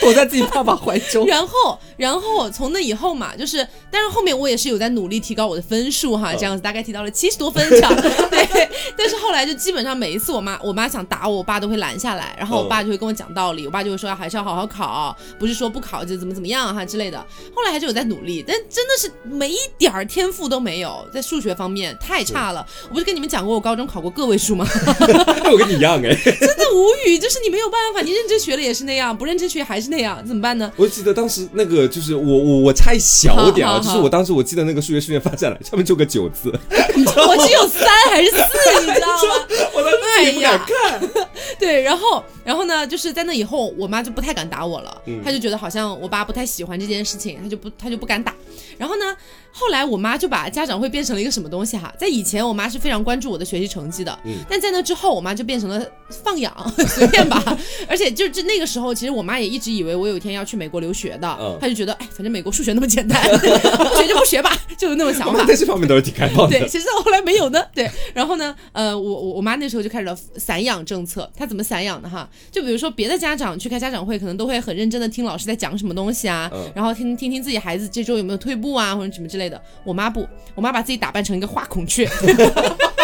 [0.01, 1.25] 躲在自己爸爸怀中。
[1.25, 7.95] 然后，然后从那以后嘛，就是，但是后面我也是有在努力提高我的分数哈，这样子大概提到了七十多分这样。
[8.29, 17.17] 对，但是后来就基本上每一次我妈我妈想打我，我爸都会拦下来，然后我爸就会跟我讲道理，我爸就会说还是要好好考，不是说不考就怎么怎么样哈之类的。
[17.55, 22.65] 后来还是有在努力，但真的是没一点儿天赋都没有，在数学方面太差了。
[22.89, 24.65] 我不是跟你们讲过我高中考过个位数吗？
[25.51, 30.71] 我跟你一样哎， 真的无语，就是你没有办法，你认真学了也是那样，不认真学还是那样，怎么办呢？
[30.75, 39.45] 我记得当时那个就是我我我差一小点啊，就是我当时我记得那个数学试卷发下来，上面就个九字， 我只有三还是四，你知道吗？
[39.73, 39.91] 我当
[40.25, 41.26] 时不敢看。
[41.59, 48.33] 对，然后然后呢，就是在那以后，我妈就不太敢打我了，她就觉得好像我爸不太喜欢这件事情，她就不她就不敢打。
[48.77, 49.15] 然后呢？
[49.59, 51.91] 后来我妈就把家长会变成了一个什么东西哈？
[51.97, 55.83] 在以前，我妈是非常关注我的学习成绩的，嗯，但在那之后，我妈就变成了
[56.23, 56.53] 放养，
[56.87, 57.57] 随便吧。
[57.89, 65.43] 而且就就那个时候，其实我妈也一直以为我有一天要去美国留学的，嗯，她就觉得哎，反正美国数学那么简单，不学就不学吧，就有那种想法。
[65.43, 66.59] 在这方面都是挺开放的。
[66.59, 67.59] 对，其实后来没有呢。
[67.73, 71.26] 对，然后呢，呃，我我我妈那时候就开始了散养政策。
[71.35, 72.29] 她怎么散养的哈？
[72.51, 79.61] 就比如说别的家长去开家长会，可能都会很认真的听老师在讲什么东西啊，然后听听听自己孩子这周有没有退步啊，或者什么之类的。
[79.83, 82.09] 我妈不，我妈把自己打扮成一个画孔雀。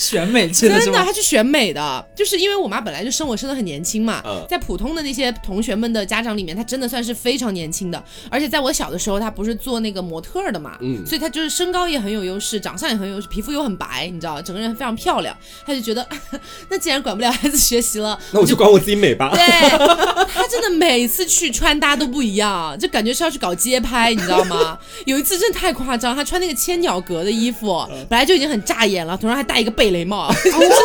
[0.00, 8.02] 选美去的，真的，她去选美的，就是因为我妈本来就生我生的很年轻嘛，在普通的那些同学们的家长里面，她真的算是非常年轻的。
[8.30, 15.36] 而且在我小的时候，她不是做那个模特的嘛，嗯，所以她就是身高也很有优势，长相也很有优势，皮肤又很白，你知道，整个人非常漂亮。
[15.66, 16.06] 她就觉得，
[16.70, 19.30] 那既然管不了孩子学习了， 那我就管我自己美吧。
[19.34, 19.44] 对，
[20.32, 24.78] 她真的每次去穿搭都不一样，就感觉是要去搞街拍，你知道吗？
[25.04, 29.89] 有一次真的太夸张，她穿那个千鸟格的衣服，本来就已经很扎眼了，头上还戴一个贝。
[29.90, 30.76] 雷帽， 真的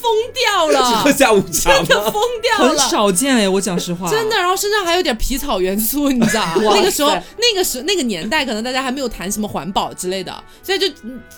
[0.00, 0.98] 疯掉了！
[1.04, 4.36] 喝下午茶真的疯掉了，很少见哎，我讲实话，真的。
[4.36, 10.86] 然后身上还有点皮草元素，你知道 那个时候，那个时那个年代，可能大家还没有谈什么环保之类的，所以就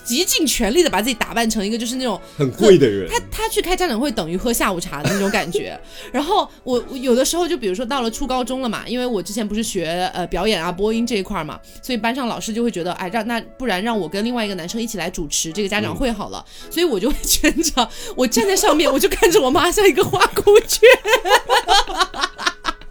[0.04, 3.10] 极尽全力的把自己打扮成一个就是那种很贵的人。
[3.10, 5.78] 他他去开家长会等于喝下午茶的那种感觉。
[6.12, 17.00] 然后我有的时候就比如说到了初高中了嘛，因为我之前不是学呃表演啊播音这一块嘛，所以班上老师就会觉得，哎，让那不然让我跟另外一个男生一起来主持这个家长会好了，所以我。
[17.00, 20.86] 就会全场，我站在上面，我就看着我妈像一个花孔雀。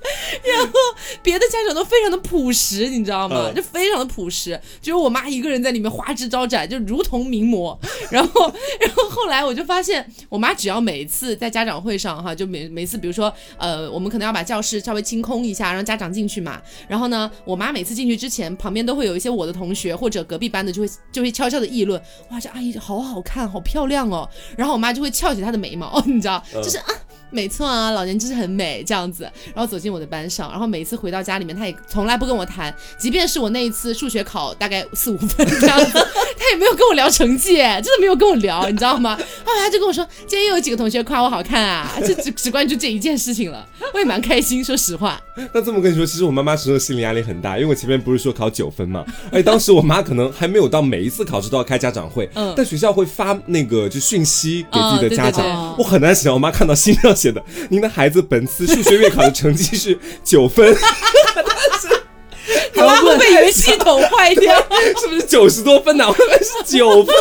[0.44, 0.74] 然后
[1.22, 3.52] 别的家长都非常的朴实，你知道吗？
[3.56, 7.78] 就非常的朴实，只有我妈一个人在里面花枝招展，就如同名模。
[8.12, 16.62] 然后， 然后后来我就发现，我妈只要每一次在家长会上哈，就每每次，比如说呃，我们可能要把教室稍微清空一下，让家长进去嘛。
[16.88, 22.02] 然后呢，我妈每次进去之前，旁边都会有一些我的同学或者隔壁班的，就会就会悄悄的议论：
[22.32, 24.28] 哇，这阿姨好好看，好漂亮哦。
[24.58, 26.86] 然后我妈就会翘起她的眉毛，你知道，就是啊。
[27.32, 29.24] 没错啊，老年就是很美这样子，
[29.54, 39.16] 然后走进我的班上，然后每次回到家里面，他也从来不跟我谈，即便是我那一次数学考大概四五分这样子，他也没有跟我聊成绩，真的没有跟我聊，你知道吗？
[39.46, 45.22] 后来他就跟我说，今天又有几个同学夸我好看啊， 就只只关注这一件事情了，我也蛮开心，说实话。
[45.54, 60.76] 那这么跟你说，其实我妈妈时候心理压力很大，因为我前面不是说考九分嘛，而且当时我妈可能还没有到每一次考试都要开家长会，嗯，但学校会发那个就讯息给自己的家长，我很难想象我妈看到心上写的，您的孩子本次数学月考的成绩是九分，
[62.74, 64.56] 他妈会不会以为系统坏掉？
[65.02, 66.06] 是不是九十多分呢？
[66.08, 67.14] 我以为是九分。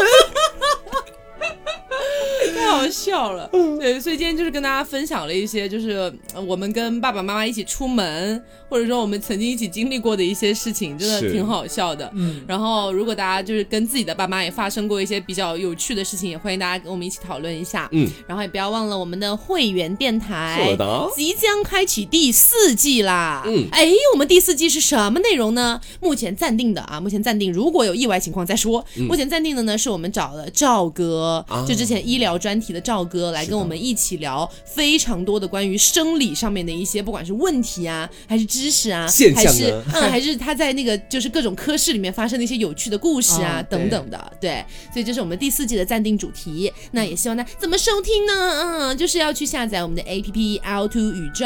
[2.89, 3.49] 笑了，
[3.79, 6.13] 对，所以今天就是跟大家分享了一些，就是
[6.47, 12.11] 我们跟爸爸妈妈一起出门，或者说我们曾经一起经历过的一些事情，真的挺好笑的。
[12.15, 17.89] 嗯，然后如果大家就是跟自己的爸妈也发生过一些比较有趣的事情，也欢迎大家跟我们一起讨论一下。
[17.93, 20.77] 嗯，然后也不要忘了我们的会员电台，
[21.15, 23.45] 即将开启第四季啦。
[23.47, 25.81] 嗯，哎，我们第四季是什么内容呢？
[26.01, 28.85] 目前暂定的啊，目前暂定，如果有意外情况再说。
[29.09, 32.49] 目前暂定的呢，是我们找了赵哥，就之前医疗专。
[32.49, 44.63] 专题的赵哥来跟我们一起聊非常多的关于生理上面的一些，不管是问题啊，还是知识啊，还是嗯，还是他在那个就是各种科室里面发生的一些有趣的故事啊等等的，对，
[44.93, 46.71] 所以这是我们第四季的暂定主题。
[46.91, 48.33] 那也希望大家怎么收听呢？
[48.33, 51.45] 嗯，就是要去下载我们的 A P P L Two 宇宙，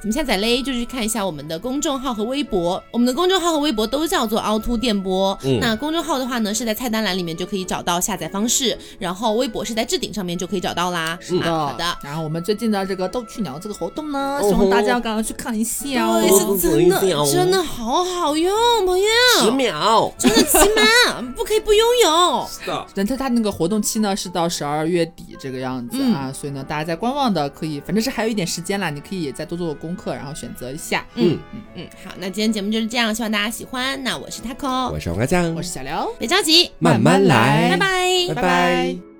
[0.00, 0.60] 怎么下载嘞？
[0.62, 5.38] 就是看一下我们的公众号和微博，我们的公众号和微博都叫做凹凸电波。
[5.44, 10.24] 嗯那公众号的话呢，是在菜单栏里面就可以找到下载方式，然后微博是在置顶上。
[10.24, 11.18] 上面就可以找到啦。
[11.20, 11.84] 是的，好的。
[12.02, 16.20] 然后我们最近的这个逗趣鸟这个活动呢，希望大家要赶快去看一下哦。
[16.20, 17.00] 对，是真的，
[17.32, 18.54] 真的好好用，
[18.86, 19.06] 朋友。
[19.40, 22.46] 十秒，真的起码不可以不拥有。
[22.48, 31.04] 是的，但它它那个活动期呢是到十二月底这个样子啊，所以呢，大家在观望的可以，反正是还有一点时间啦，你可以再多做做功课，然后选择一下。
[31.14, 34.02] 嗯嗯嗯，好，那今天节目就是这样，希望大家喜欢。
[34.04, 39.13] 那我是 Taco，我是王嘉酱，我是小刘，别着急，慢慢来，拜拜，拜拜。